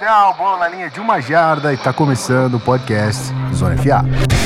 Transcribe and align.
touchdown, 0.00 0.32
bola 0.32 0.58
na 0.60 0.68
linha 0.68 0.88
de 0.88 0.98
uma 0.98 1.20
jarda 1.20 1.72
e 1.74 1.76
tá 1.76 1.92
começando 1.92 2.54
o 2.54 2.60
podcast 2.60 3.32
Zona 3.54 3.76
FA. 3.76 4.39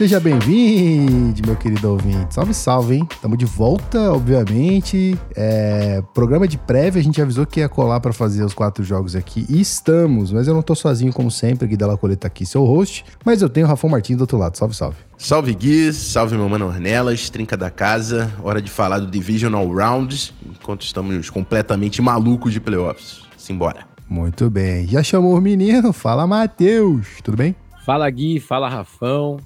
Seja 0.00 0.18
bem-vindo, 0.18 1.42
meu 1.46 1.54
querido 1.54 1.90
ouvinte. 1.90 2.32
Salve, 2.32 2.54
salve, 2.54 2.94
hein? 2.94 3.08
Tamo 3.20 3.36
de 3.36 3.44
volta, 3.44 4.10
obviamente. 4.10 5.14
É, 5.36 6.02
programa 6.14 6.48
de 6.48 6.56
prévia, 6.56 6.98
a 6.98 7.04
gente 7.04 7.20
avisou 7.20 7.44
que 7.44 7.60
ia 7.60 7.68
colar 7.68 8.00
para 8.00 8.10
fazer 8.10 8.42
os 8.42 8.54
quatro 8.54 8.82
jogos 8.82 9.14
aqui. 9.14 9.44
E 9.46 9.60
estamos, 9.60 10.32
mas 10.32 10.48
eu 10.48 10.54
não 10.54 10.62
tô 10.62 10.74
sozinho, 10.74 11.12
como 11.12 11.30
sempre. 11.30 11.68
Gui 11.68 11.76
Della 11.76 11.98
Coleta 11.98 12.28
aqui, 12.28 12.46
seu 12.46 12.64
host. 12.64 13.04
Mas 13.26 13.42
eu 13.42 13.50
tenho 13.50 13.66
o 13.66 13.68
Rafão 13.68 13.90
Martins 13.90 14.16
do 14.16 14.22
outro 14.22 14.38
lado. 14.38 14.56
Salve, 14.56 14.74
salve. 14.74 14.96
Salve 15.18 15.54
Gui, 15.54 15.92
salve 15.92 16.34
meu 16.34 16.48
mano 16.48 16.68
Ornelas, 16.68 17.28
trinca 17.28 17.54
da 17.54 17.68
casa. 17.68 18.32
Hora 18.42 18.62
de 18.62 18.70
falar 18.70 19.00
do 19.00 19.06
Divisional 19.06 19.68
Rounds, 19.68 20.32
enquanto 20.46 20.80
estamos 20.80 21.28
completamente 21.28 22.00
malucos 22.00 22.54
de 22.54 22.58
playoffs. 22.58 23.24
Simbora. 23.36 23.84
Muito 24.08 24.48
bem. 24.48 24.86
Já 24.86 25.02
chamou 25.02 25.36
o 25.36 25.40
menino? 25.42 25.92
Fala, 25.92 26.26
Matheus. 26.26 27.06
Tudo 27.22 27.36
bem? 27.36 27.54
Fala 27.84 28.08
Gui, 28.08 28.40
fala 28.40 28.66
Rafão. 28.66 29.36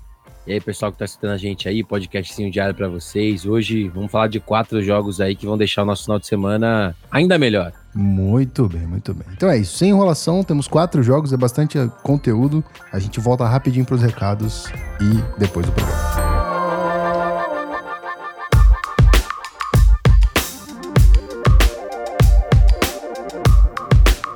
E 0.47 0.53
aí, 0.53 0.61
pessoal 0.61 0.93
que 0.93 0.99
tá 0.99 1.07
assistindo 1.07 1.31
a 1.31 1.39
gente 1.39 1.67
aí, 1.69 1.83
podcastzinho 1.83 2.51
diário 2.51 2.75
para 2.75 2.87
vocês. 2.87 3.47
Hoje 3.47 3.89
vamos 3.89 4.13
falar 4.13 4.29
de 4.29 4.39
quatro 4.41 4.83
jogos 4.83 5.19
aí 5.19 5.35
que 5.35 5.47
vão 5.47 5.57
deixar 5.57 5.83
o 5.83 5.87
nosso 5.87 6.05
final 6.05 6.19
de 6.19 6.27
semana 6.27 6.95
ainda 7.11 7.39
melhor. 7.39 7.73
Muito 7.95 8.69
bem, 8.69 8.87
muito 8.87 9.15
bem. 9.15 9.27
Então 9.33 9.49
é 9.49 9.57
isso, 9.57 9.79
sem 9.79 9.89
enrolação, 9.89 10.45
temos 10.45 10.69
quatro 10.69 11.03
jogos, 11.03 11.33
é 11.33 11.37
bastante 11.37 11.79
conteúdo. 12.03 12.63
A 12.93 12.99
gente 12.99 13.21
volta 13.21 13.47
rapidinho 13.47 13.87
pros 13.87 14.03
recados 14.03 14.67
e 15.01 15.41
depois 15.41 15.65
do 15.65 15.73
programa. 15.73 16.24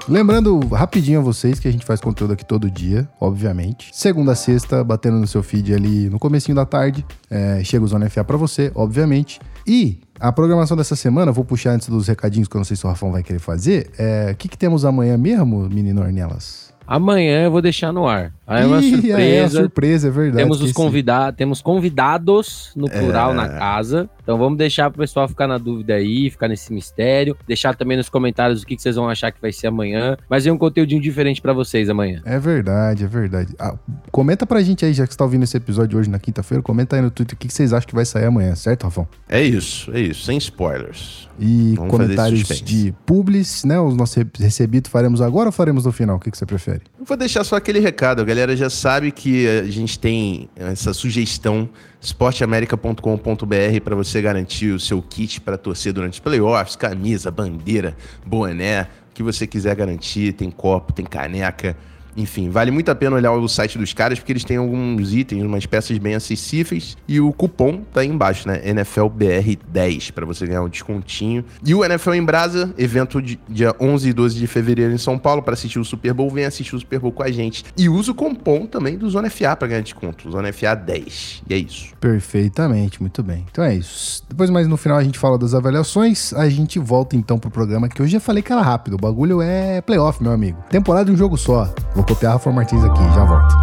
Lembrando 0.09 0.59
rapidinho 0.69 1.21
a 1.21 1.23
vocês 1.23 1.61
que 1.61 1.69
a 1.69 1.71
gente 1.71 1.85
faz 1.85 2.01
conteúdo 2.01 2.33
aqui 2.33 2.43
todo 2.43 2.71
dia, 2.71 3.07
obviamente. 3.21 3.91
Segunda 3.93 4.33
a 4.33 4.35
sexta, 4.35 4.83
batendo 4.83 5.19
no 5.19 5.27
seu 5.27 5.43
feed 5.43 5.75
ali 5.75 6.09
no 6.09 6.19
comecinho 6.19 6.55
da 6.55 6.65
tarde. 6.65 7.05
É, 7.31 7.63
chega 7.63 7.85
o 7.85 7.87
Zona 7.87 8.09
FA 8.09 8.25
pra 8.25 8.39
você, 8.39 8.73
obviamente. 8.75 9.39
E 9.67 10.01
a 10.19 10.33
programação 10.33 10.75
dessa 10.79 10.97
semana, 10.97 11.31
vou 11.31 11.45
puxar 11.45 11.73
antes 11.73 11.91
dos 11.91 12.09
recadinhos 12.09 12.49
que 12.49 12.57
eu 12.57 12.59
não 12.59 12.65
sei 12.65 12.75
se 12.75 12.87
o 12.87 12.89
Rafão 12.89 13.13
vai 13.13 13.23
querer 13.23 13.39
fazer. 13.39 13.91
É, 13.99 14.31
o 14.33 14.37
que, 14.37 14.49
que 14.49 14.57
temos 14.57 14.87
amanhã 14.87 15.19
mesmo, 15.19 15.69
menino 15.69 16.01
Ornelas? 16.01 16.73
Amanhã 16.87 17.45
eu 17.45 17.51
vou 17.51 17.61
deixar 17.61 17.93
no 17.93 18.09
ar. 18.09 18.33
Aí 18.49 18.63
é 18.63 18.67
uma 18.67 18.81
Ih, 18.81 18.91
surpresa. 18.91 19.21
É, 19.21 19.41
uma 19.43 19.49
surpresa, 19.51 20.09
é 20.09 20.11
verdade. 20.11 20.37
Temos 20.43 20.63
os 20.63 20.73
convidados, 20.73 21.37
temos 21.37 21.61
convidados 21.61 22.73
no 22.75 22.89
plural 22.91 23.33
É. 23.33 23.35
na 23.35 23.49
casa. 23.51 24.09
Então 24.23 24.37
vamos 24.39 24.59
deixar 24.59 24.91
pro 24.91 25.01
pessoal 25.01 25.27
ficar 25.29 25.47
na 25.47 25.57
dúvida 25.59 25.95
aí, 25.95 26.31
ficar 26.31 26.49
nesse 26.49 26.73
mistério. 26.73 27.37
Deixar 27.47 27.75
também 27.77 27.97
nos 27.97 28.09
comentários 28.09 28.63
o 28.63 28.67
que, 28.67 28.77
que 28.77 28.83
vocês 28.83 28.97
vão 28.97 29.09
achar 29.09 29.31
que 29.33 29.41
vai 29.41 29.53
ser 29.53 29.67
amanhã. 29.69 30.17
Mas 30.29 30.47
é 30.47 30.53
um 30.53 30.59
conteúdinho 30.59 31.01
diferente 31.01 31.41
pra 31.41 31.53
vocês 31.53 31.89
amanhã. 31.89 32.21
É 32.25 32.39
verdade, 32.39 33.05
é 33.05 33.07
verdade. 33.07 33.55
Ah, 33.59 33.75
comenta 34.11 34.47
pra 34.47 34.61
gente 34.63 34.85
aí, 34.85 34.93
já 34.93 35.07
que 35.07 35.13
você 35.13 35.19
tá 35.19 35.25
ouvindo 35.25 35.45
esse 35.45 35.57
episódio 35.57 35.99
hoje 35.99 36.09
na 36.11 36.19
quinta-feira, 36.19 36.63
comenta 36.63 36.97
aí 36.97 37.03
no 37.03 37.11
Twitter 37.11 37.35
o 37.35 37.39
que, 37.39 37.49
que 37.49 37.55
vocês 37.55 37.73
acham 37.73 37.87
que 37.89 37.95
vai 37.95 38.05
sair 38.05 38.27
amanhã, 38.27 38.55
certo, 38.55 38.85
Rafão? 38.85 39.07
É 39.29 39.43
isso, 39.43 39.91
é 39.95 40.01
isso, 40.01 40.25
sem 40.25 40.37
spoilers. 40.39 41.29
E 41.41 41.75
Vamos 41.77 41.91
comentários 41.93 42.41
de 42.63 42.93
publis, 43.07 43.63
né? 43.65 43.79
Os 43.81 43.95
nossos 43.97 44.17
re- 44.17 44.27
recebidos 44.41 44.91
faremos 44.91 45.21
agora 45.23 45.49
ou 45.49 45.53
faremos 45.53 45.85
no 45.85 45.93
final? 45.93 46.17
O 46.17 46.21
que, 46.21 46.31
que 46.31 46.37
você 46.37 46.45
prefere? 46.45 46.81
Eu 46.99 47.05
vou 47.05 47.17
deixar 47.17 47.45
só 47.45 47.57
aquele 47.57 47.79
recado, 47.79 48.21
a 48.21 48.25
galera 48.39 48.57
já 48.57 48.71
sabe 48.71 49.11
que 49.11 49.49
a 49.49 49.65
gente 49.65 49.99
tem 49.99 50.49
essa 50.55 50.95
sugestão 50.95 51.69
esporteamerica.com.br 52.01 53.81
para 53.83 53.97
você 53.97 54.23
garantir 54.23 54.69
o 54.69 54.79
seu 54.79 55.03
kit 55.03 55.41
para 55.41 55.59
torcer 55.59 55.93
durante 55.93 56.13
os 56.15 56.19
playoffs, 56.21 56.77
camisa, 56.77 57.33
bandeira, 57.33 57.97
boné, 58.25 58.83
o 59.11 59.15
que 59.15 59.25
você 59.25 59.45
quiser 59.45 59.75
garantir, 59.75 60.35
tem 60.35 60.53
copo, 60.53 60.93
tem 60.93 61.05
caneca, 61.05 61.77
enfim, 62.19 62.51
vale 62.51 62.73
muito 62.73 62.91
a 62.91 62.95
pena 62.95 63.15
olhar 63.15 63.33
o 63.33 63.49
site 63.49 63.79
dos 63.79 63.93
caras 63.93 64.19
porque 64.19 64.33
eles 64.33 64.45
têm 64.45 64.57
alguns 64.57 65.15
itens, 65.15 65.45
umas 65.45 65.65
peças 65.67 65.97
bem 65.99 66.15
acessíveis 66.15 66.97
e 67.07 67.21
o 67.21 67.33
cupom 67.33 67.83
tá 67.93 68.01
aí 68.01 68.09
embaixo, 68.09 68.49
né? 68.49 68.61
NFLBR10 68.75 70.13
para 70.13 70.27
você 70.27 70.47
ganhar 70.47 70.63
um 70.63 70.69
descontinho. 70.69 71.45
E 71.65 71.75
o 71.75 71.85
NFL 71.85 72.15
em 72.15 72.25
Brasa, 72.25 72.75
evento 72.77 73.23
de 73.23 73.39
dia 73.49 73.75
11 73.81 74.09
e 74.09 74.13
12 74.13 74.39
de 74.39 74.47
fevereiro 74.49 74.93
em 74.93 74.99
São 74.99 75.17
Paulo 75.17 75.43
para 75.43 75.55
assistir 75.55 75.79
o 75.79 75.85
Super 75.85 76.13
Bowl, 76.13 76.29
vem 76.29 76.45
assistir 76.45 76.75
o 76.75 76.81
Super 76.81 76.99
Bowl 76.99 77.13
com 77.13 77.23
a 77.23 77.31
gente. 77.31 77.65
E 77.77 77.89
usa 77.89 78.11
o 78.11 78.15
cupom 78.15 78.67
também 78.67 78.99
do 78.99 79.09
Zona 79.09 79.31
FA 79.31 79.55
para 79.55 79.69
ganhar 79.69 79.83
desconto, 79.83 80.29
Zona 80.31 80.53
FA 80.53 80.75
10. 80.75 81.43
E 81.49 81.55
é 81.55 81.59
isso. 81.59 81.95
Perfeitamente, 82.01 83.01
muito 83.01 83.23
bem. 83.23 83.45
Então 83.51 83.65
é 83.65 83.75
isso. 83.75 84.25
Depois, 84.29 84.51
mais 84.51 84.67
no 84.67 84.77
final, 84.77 84.99
a 84.99 85.05
gente 85.05 85.19
fala 85.19 85.39
das 85.39 85.55
avaliações. 85.55 86.33
A 86.33 86.49
gente 86.49 86.79
volta 86.79 87.15
então 87.15 87.39
pro 87.39 87.51
programa 87.51 87.89
que 87.89 88.03
hoje 88.03 88.13
já 88.13 88.21
falei 88.21 88.43
que 88.43 88.53
era 88.53 88.63
rápido. 88.63 88.95
O 88.95 88.99
bagulho 88.99 89.41
é 89.41 89.81
playoff, 89.81 90.23
meu 90.23 90.33
amigo. 90.33 90.59
Temporada 90.69 91.07
de 91.07 91.13
um 91.13 91.17
jogo 91.17 91.37
só. 91.37 91.73
Vou 91.95 92.08
copiar 92.09 92.33
Rafa 92.33 92.51
Martins 92.51 92.83
aqui, 92.83 93.03
já 93.15 93.25
volto. 93.25 93.55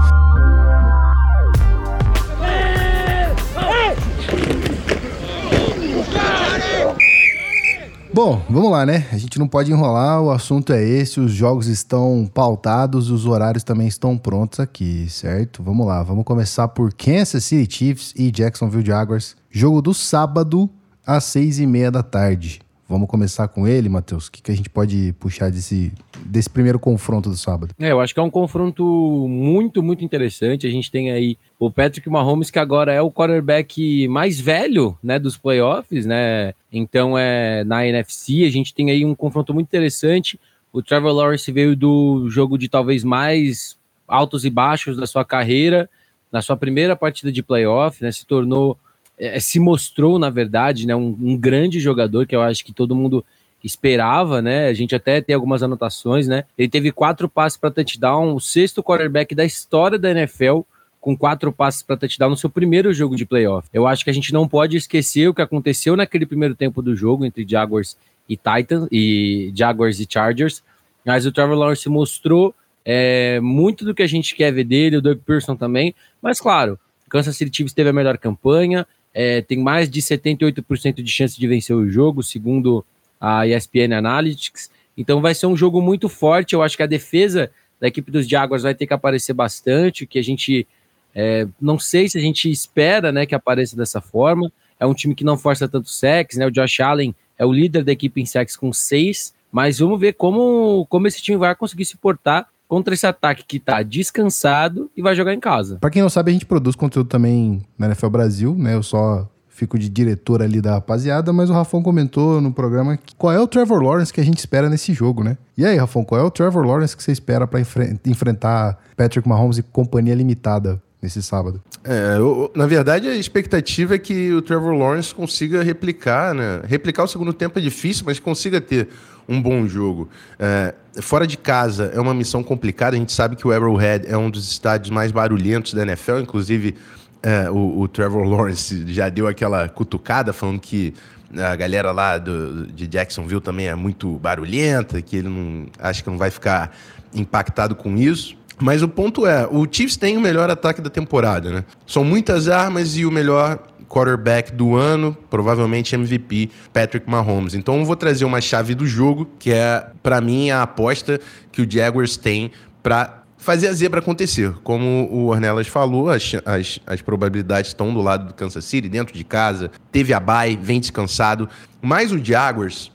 Bom, 8.13 8.41
vamos 8.49 8.71
lá, 8.71 8.85
né? 8.85 9.07
A 9.11 9.17
gente 9.17 9.37
não 9.37 9.47
pode 9.47 9.71
enrolar, 9.71 10.21
o 10.21 10.31
assunto 10.31 10.71
é 10.71 10.81
esse, 10.81 11.19
os 11.19 11.33
jogos 11.33 11.67
estão 11.67 12.29
pautados, 12.33 13.09
os 13.09 13.25
horários 13.25 13.63
também 13.63 13.87
estão 13.87 14.17
prontos 14.17 14.61
aqui, 14.61 15.09
certo? 15.09 15.61
Vamos 15.61 15.85
lá, 15.85 16.01
vamos 16.01 16.23
começar 16.23 16.69
por 16.69 16.93
Kansas 16.93 17.43
City 17.43 17.75
Chiefs 17.75 18.13
e 18.15 18.31
Jacksonville 18.31 18.85
Jaguars. 18.85 19.35
Jogo 19.51 19.81
do 19.81 19.93
sábado, 19.93 20.69
às 21.05 21.25
seis 21.25 21.59
e 21.59 21.65
meia 21.65 21.91
da 21.91 22.01
tarde. 22.01 22.64
Vamos 22.87 23.07
começar 23.09 23.47
com 23.47 23.67
ele, 23.67 23.89
Matheus? 23.89 24.27
O 24.27 24.31
que, 24.31 24.43
que 24.43 24.51
a 24.51 24.55
gente 24.55 24.69
pode 24.69 25.13
puxar 25.19 25.49
desse, 25.49 25.91
desse 26.23 26.47
primeiro 26.47 26.77
confronto 26.77 27.29
do 27.29 27.35
sábado? 27.35 27.73
É, 27.79 27.91
eu 27.91 27.99
acho 27.99 28.13
que 28.13 28.19
é 28.19 28.23
um 28.23 28.29
confronto 28.29 28.83
muito, 29.27 29.81
muito 29.81 30.05
interessante. 30.05 30.67
A 30.67 30.69
gente 30.69 30.91
tem 30.91 31.11
aí 31.11 31.35
o 31.57 31.71
Patrick 31.71 32.07
Mahomes, 32.07 32.51
que 32.51 32.59
agora 32.59 32.93
é 32.93 33.01
o 33.01 33.11
quarterback 33.11 34.07
mais 34.07 34.39
velho, 34.39 34.95
né, 35.01 35.17
dos 35.17 35.35
playoffs, 35.35 36.05
né? 36.05 36.53
Então, 36.71 37.17
é 37.17 37.63
na 37.63 37.87
NFC, 37.87 38.43
a 38.45 38.51
gente 38.51 38.71
tem 38.71 38.91
aí 38.91 39.03
um 39.03 39.15
confronto 39.15 39.51
muito 39.51 39.67
interessante. 39.67 40.39
O 40.71 40.83
Trevor 40.83 41.11
Lawrence 41.11 41.51
veio 41.51 41.75
do 41.75 42.29
jogo 42.29 42.55
de 42.55 42.69
talvez 42.69 43.03
mais 43.03 43.75
altos 44.07 44.45
e 44.45 44.49
baixos 44.51 44.95
da 44.95 45.07
sua 45.07 45.25
carreira, 45.25 45.89
na 46.31 46.41
sua 46.41 46.55
primeira 46.55 46.95
partida 46.95 47.31
de 47.31 47.41
playoff, 47.41 48.03
né? 48.03 48.11
Se 48.11 48.27
tornou, 48.27 48.77
é, 49.17 49.39
se 49.39 49.59
mostrou, 49.59 50.19
na 50.19 50.29
verdade, 50.29 50.85
né, 50.85 50.95
um, 50.95 51.15
um 51.19 51.37
grande 51.37 51.79
jogador 51.79 52.25
que 52.25 52.35
eu 52.35 52.41
acho 52.41 52.63
que 52.65 52.73
todo 52.73 52.95
mundo 52.95 53.23
esperava, 53.63 54.41
né? 54.41 54.67
A 54.67 54.73
gente 54.73 54.95
até 54.95 55.21
tem 55.21 55.33
algumas 55.33 55.63
anotações, 55.63 56.27
né? 56.27 56.43
Ele 56.57 56.69
teve 56.69 56.91
quatro 56.91 57.27
passes 57.27 57.57
para 57.57 57.71
touchdown, 57.71 58.35
o 58.35 58.39
sexto 58.39 58.83
quarterback 58.83 59.33
da 59.33 59.43
história 59.43 59.97
da 59.97 60.11
NFL 60.11 60.59
com 61.01 61.15
quatro 61.15 61.51
passes 61.51 61.81
para 61.81 61.97
touchdown 61.97 62.31
no 62.31 62.37
seu 62.37 62.49
primeiro 62.49 62.93
jogo 62.93 63.15
de 63.15 63.25
playoff. 63.25 63.67
Eu 63.71 63.87
acho 63.87 64.03
que 64.03 64.09
a 64.09 64.13
gente 64.13 64.33
não 64.33 64.47
pode 64.47 64.75
esquecer 64.75 65.27
o 65.27 65.33
que 65.33 65.41
aconteceu 65.41 65.95
naquele 65.95 66.25
primeiro 66.25 66.55
tempo 66.55 66.81
do 66.81 66.95
jogo 66.95 67.25
entre 67.25 67.45
Jaguars 67.47 67.97
e 68.27 68.35
Titans 68.35 68.87
e 68.91 69.51
Jaguars 69.55 69.99
e 69.99 70.07
Chargers. 70.09 70.63
Mas 71.05 71.25
o 71.25 71.31
Trevor 71.31 71.55
Lawrence 71.55 71.87
mostrou 71.87 72.55
é, 72.83 73.39
muito 73.39 73.85
do 73.85 73.93
que 73.93 74.01
a 74.01 74.07
gente 74.07 74.35
quer 74.35 74.51
ver 74.51 74.63
dele, 74.63 74.97
o 74.97 75.01
Doug 75.01 75.19
Pearson 75.19 75.55
também. 75.55 75.93
Mas 76.21 76.39
claro, 76.39 76.79
Kansas 77.09 77.37
City 77.37 77.55
Chiefs 77.55 77.73
teve 77.73 77.89
a 77.89 77.93
melhor 77.93 78.17
campanha, 78.17 78.85
é, 79.17 79.41
tem 79.41 79.57
mais 79.57 79.89
de 79.89 80.01
78% 80.01 81.01
de 81.01 81.09
chance 81.09 81.39
de 81.39 81.47
vencer 81.47 81.73
o 81.73 81.89
jogo, 81.89 82.21
segundo 82.21 82.85
a 83.19 83.47
ESPN 83.47 83.93
Analytics. 83.97 84.69
Então 84.97 85.21
vai 85.21 85.33
ser 85.33 85.47
um 85.47 85.55
jogo 85.55 85.81
muito 85.81 86.09
forte. 86.09 86.53
Eu 86.53 86.61
acho 86.61 86.75
que 86.75 86.83
a 86.83 86.87
defesa 86.87 87.49
da 87.79 87.87
equipe 87.87 88.11
dos 88.11 88.27
Jaguars 88.27 88.63
vai 88.63 88.75
ter 88.75 88.85
que 88.85 88.93
aparecer 88.93 89.31
bastante, 89.31 90.05
que 90.05 90.19
a 90.19 90.23
gente 90.23 90.67
é, 91.15 91.47
não 91.61 91.79
sei 91.79 92.09
se 92.09 92.17
a 92.17 92.21
gente 92.21 92.51
espera 92.51 93.09
né, 93.09 93.25
que 93.25 93.33
apareça 93.33 93.77
dessa 93.77 94.01
forma. 94.01 94.51
É 94.77 94.85
um 94.85 94.93
time 94.93 95.15
que 95.15 95.23
não 95.23 95.37
força 95.37 95.65
tanto 95.65 95.89
sacks, 95.89 96.37
né? 96.37 96.45
O 96.45 96.51
Josh 96.51 96.81
Allen 96.81 97.15
é 97.37 97.45
o 97.45 97.53
líder 97.53 97.85
da 97.85 97.93
equipe 97.93 98.21
em 98.21 98.25
sacks 98.25 98.57
com 98.57 98.73
seis, 98.73 99.33
mas 99.49 99.79
vamos 99.79 99.97
ver 99.97 100.13
como, 100.13 100.85
como 100.89 101.07
esse 101.07 101.21
time 101.21 101.37
vai 101.37 101.55
conseguir 101.55 101.85
se 101.85 101.95
portar 101.95 102.49
contra 102.67 102.93
esse 102.93 103.05
ataque 103.05 103.43
que 103.47 103.59
tá 103.59 103.81
descansado 103.83 104.89
e 104.95 105.01
vai 105.01 105.15
jogar 105.15 105.33
em 105.33 105.39
casa. 105.39 105.77
Pra 105.79 105.89
quem 105.89 106.01
não 106.01 106.09
sabe, 106.09 106.31
a 106.31 106.33
gente 106.33 106.45
produz 106.45 106.75
conteúdo 106.75 107.07
também 107.07 107.63
na 107.77 107.87
NFL 107.87 108.07
Brasil, 108.09 108.55
né? 108.57 108.73
Eu 108.75 108.83
só 108.83 109.27
fico 109.49 109.79
de 109.79 109.87
diretor 109.87 110.41
ali 110.41 110.59
da 110.59 110.71
rapaziada, 110.71 111.31
mas 111.31 111.49
o 111.49 111.53
Rafão 111.53 111.81
comentou 111.81 112.41
no 112.41 112.51
programa 112.51 112.97
que- 112.97 113.15
qual 113.15 113.31
é 113.31 113.39
o 113.39 113.47
Trevor 113.47 113.81
Lawrence 113.81 114.11
que 114.11 114.19
a 114.19 114.23
gente 114.25 114.39
espera 114.39 114.69
nesse 114.69 114.93
jogo, 114.93 115.23
né? 115.23 115.37
E 115.57 115.65
aí, 115.65 115.77
Rafão, 115.77 116.03
qual 116.03 116.19
é 116.19 116.23
o 116.23 116.29
Trevor 116.31 116.65
Lawrence 116.65 116.95
que 116.97 117.01
você 117.01 117.11
espera 117.13 117.47
pra 117.47 117.61
enfre- 117.61 117.97
enfrentar 118.05 118.77
Patrick 118.97 119.27
Mahomes 119.29 119.57
e 119.57 119.63
companhia 119.63 120.13
limitada 120.13 120.81
nesse 121.01 121.23
sábado? 121.23 121.63
É, 121.85 122.17
eu- 122.17 122.51
na 122.53 122.65
verdade, 122.67 123.07
a 123.07 123.15
expectativa 123.15 123.95
é 123.95 123.97
que 123.97 124.33
o 124.33 124.41
Trevor 124.41 124.73
Lawrence 124.73 125.15
consiga 125.15 125.63
replicar, 125.63 126.33
né? 126.35 126.61
Replicar 126.65 127.03
o 127.03 127.07
segundo 127.07 127.31
tempo 127.31 127.57
é 127.57 127.61
difícil, 127.61 128.03
mas 128.05 128.19
consiga 128.19 128.59
ter 128.59 128.89
um 129.27 129.41
bom 129.41 129.67
jogo. 129.67 130.09
É, 130.39 130.73
fora 131.01 131.25
de 131.25 131.37
casa 131.37 131.91
é 131.93 131.99
uma 131.99 132.13
missão 132.13 132.43
complicada. 132.43 132.95
A 132.95 132.99
gente 132.99 133.11
sabe 133.11 133.35
que 133.35 133.47
o 133.47 133.51
Arrowhead 133.51 134.05
é 134.07 134.17
um 134.17 134.29
dos 134.29 134.49
estádios 134.49 134.89
mais 134.89 135.11
barulhentos 135.11 135.73
da 135.73 135.81
NFL, 135.81 136.19
inclusive 136.19 136.75
é, 137.21 137.49
o, 137.49 137.79
o, 137.79 137.87
Trevor 137.87 138.23
Lawrence 138.23 138.85
já 138.93 139.09
deu 139.09 139.27
aquela 139.27 139.67
cutucada 139.67 140.31
falando 140.31 140.59
que 140.59 140.93
a 141.35 141.55
galera 141.55 141.91
lá 141.91 142.17
do, 142.17 142.67
de 142.67 142.87
Jacksonville 142.87 143.41
também 143.41 143.67
é 143.67 143.75
muito 143.75 144.17
barulhenta, 144.19 145.01
que 145.01 145.17
ele 145.17 145.29
não 145.29 145.65
acho 145.79 146.03
que 146.03 146.09
não 146.09 146.17
vai 146.17 146.29
ficar 146.29 146.75
impactado 147.13 147.75
com 147.75 147.97
isso. 147.97 148.37
Mas 148.61 148.81
o 148.81 148.87
ponto 148.87 149.25
é, 149.25 149.45
o 149.51 149.67
Chiefs 149.69 149.97
tem 149.97 150.15
o 150.15 150.21
melhor 150.21 150.49
ataque 150.49 150.81
da 150.81 150.89
temporada, 150.89 151.51
né? 151.51 151.65
São 151.85 152.05
muitas 152.05 152.47
armas 152.47 152.95
e 152.95 153.05
o 153.05 153.11
melhor 153.11 153.59
quarterback 153.87 154.51
do 154.51 154.75
ano, 154.75 155.15
provavelmente 155.29 155.95
MVP, 155.95 156.49
Patrick 156.73 157.09
Mahomes. 157.09 157.53
Então 157.53 157.79
eu 157.79 157.85
vou 157.85 157.95
trazer 157.95 158.25
uma 158.25 158.41
chave 158.41 158.75
do 158.75 158.85
jogo, 158.85 159.27
que 159.39 159.51
é, 159.51 159.87
para 160.01 160.19
mim, 160.21 160.49
a 160.49 160.63
aposta 160.63 161.19
que 161.51 161.61
o 161.61 161.69
Jaguars 161.69 162.17
tem 162.17 162.51
para 162.81 163.23
fazer 163.37 163.67
a 163.67 163.73
zebra 163.73 163.99
acontecer. 163.99 164.53
Como 164.63 165.07
o 165.11 165.27
Ornelas 165.27 165.67
falou, 165.67 166.09
as, 166.09 166.33
as, 166.45 166.79
as, 166.85 167.01
probabilidades 167.01 167.69
estão 167.69 167.93
do 167.93 168.01
lado 168.01 168.27
do 168.27 168.33
Kansas 168.33 168.65
City, 168.65 168.89
dentro 168.89 169.13
de 169.13 169.23
casa, 169.23 169.69
teve 169.91 170.13
a 170.13 170.19
bye, 170.19 170.57
vem 170.59 170.79
descansado. 170.79 171.47
Mas 171.81 172.11
o 172.11 172.23
Jaguars 172.23 172.91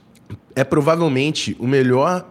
é 0.55 0.63
provavelmente 0.63 1.55
o 1.57 1.67
melhor 1.67 2.25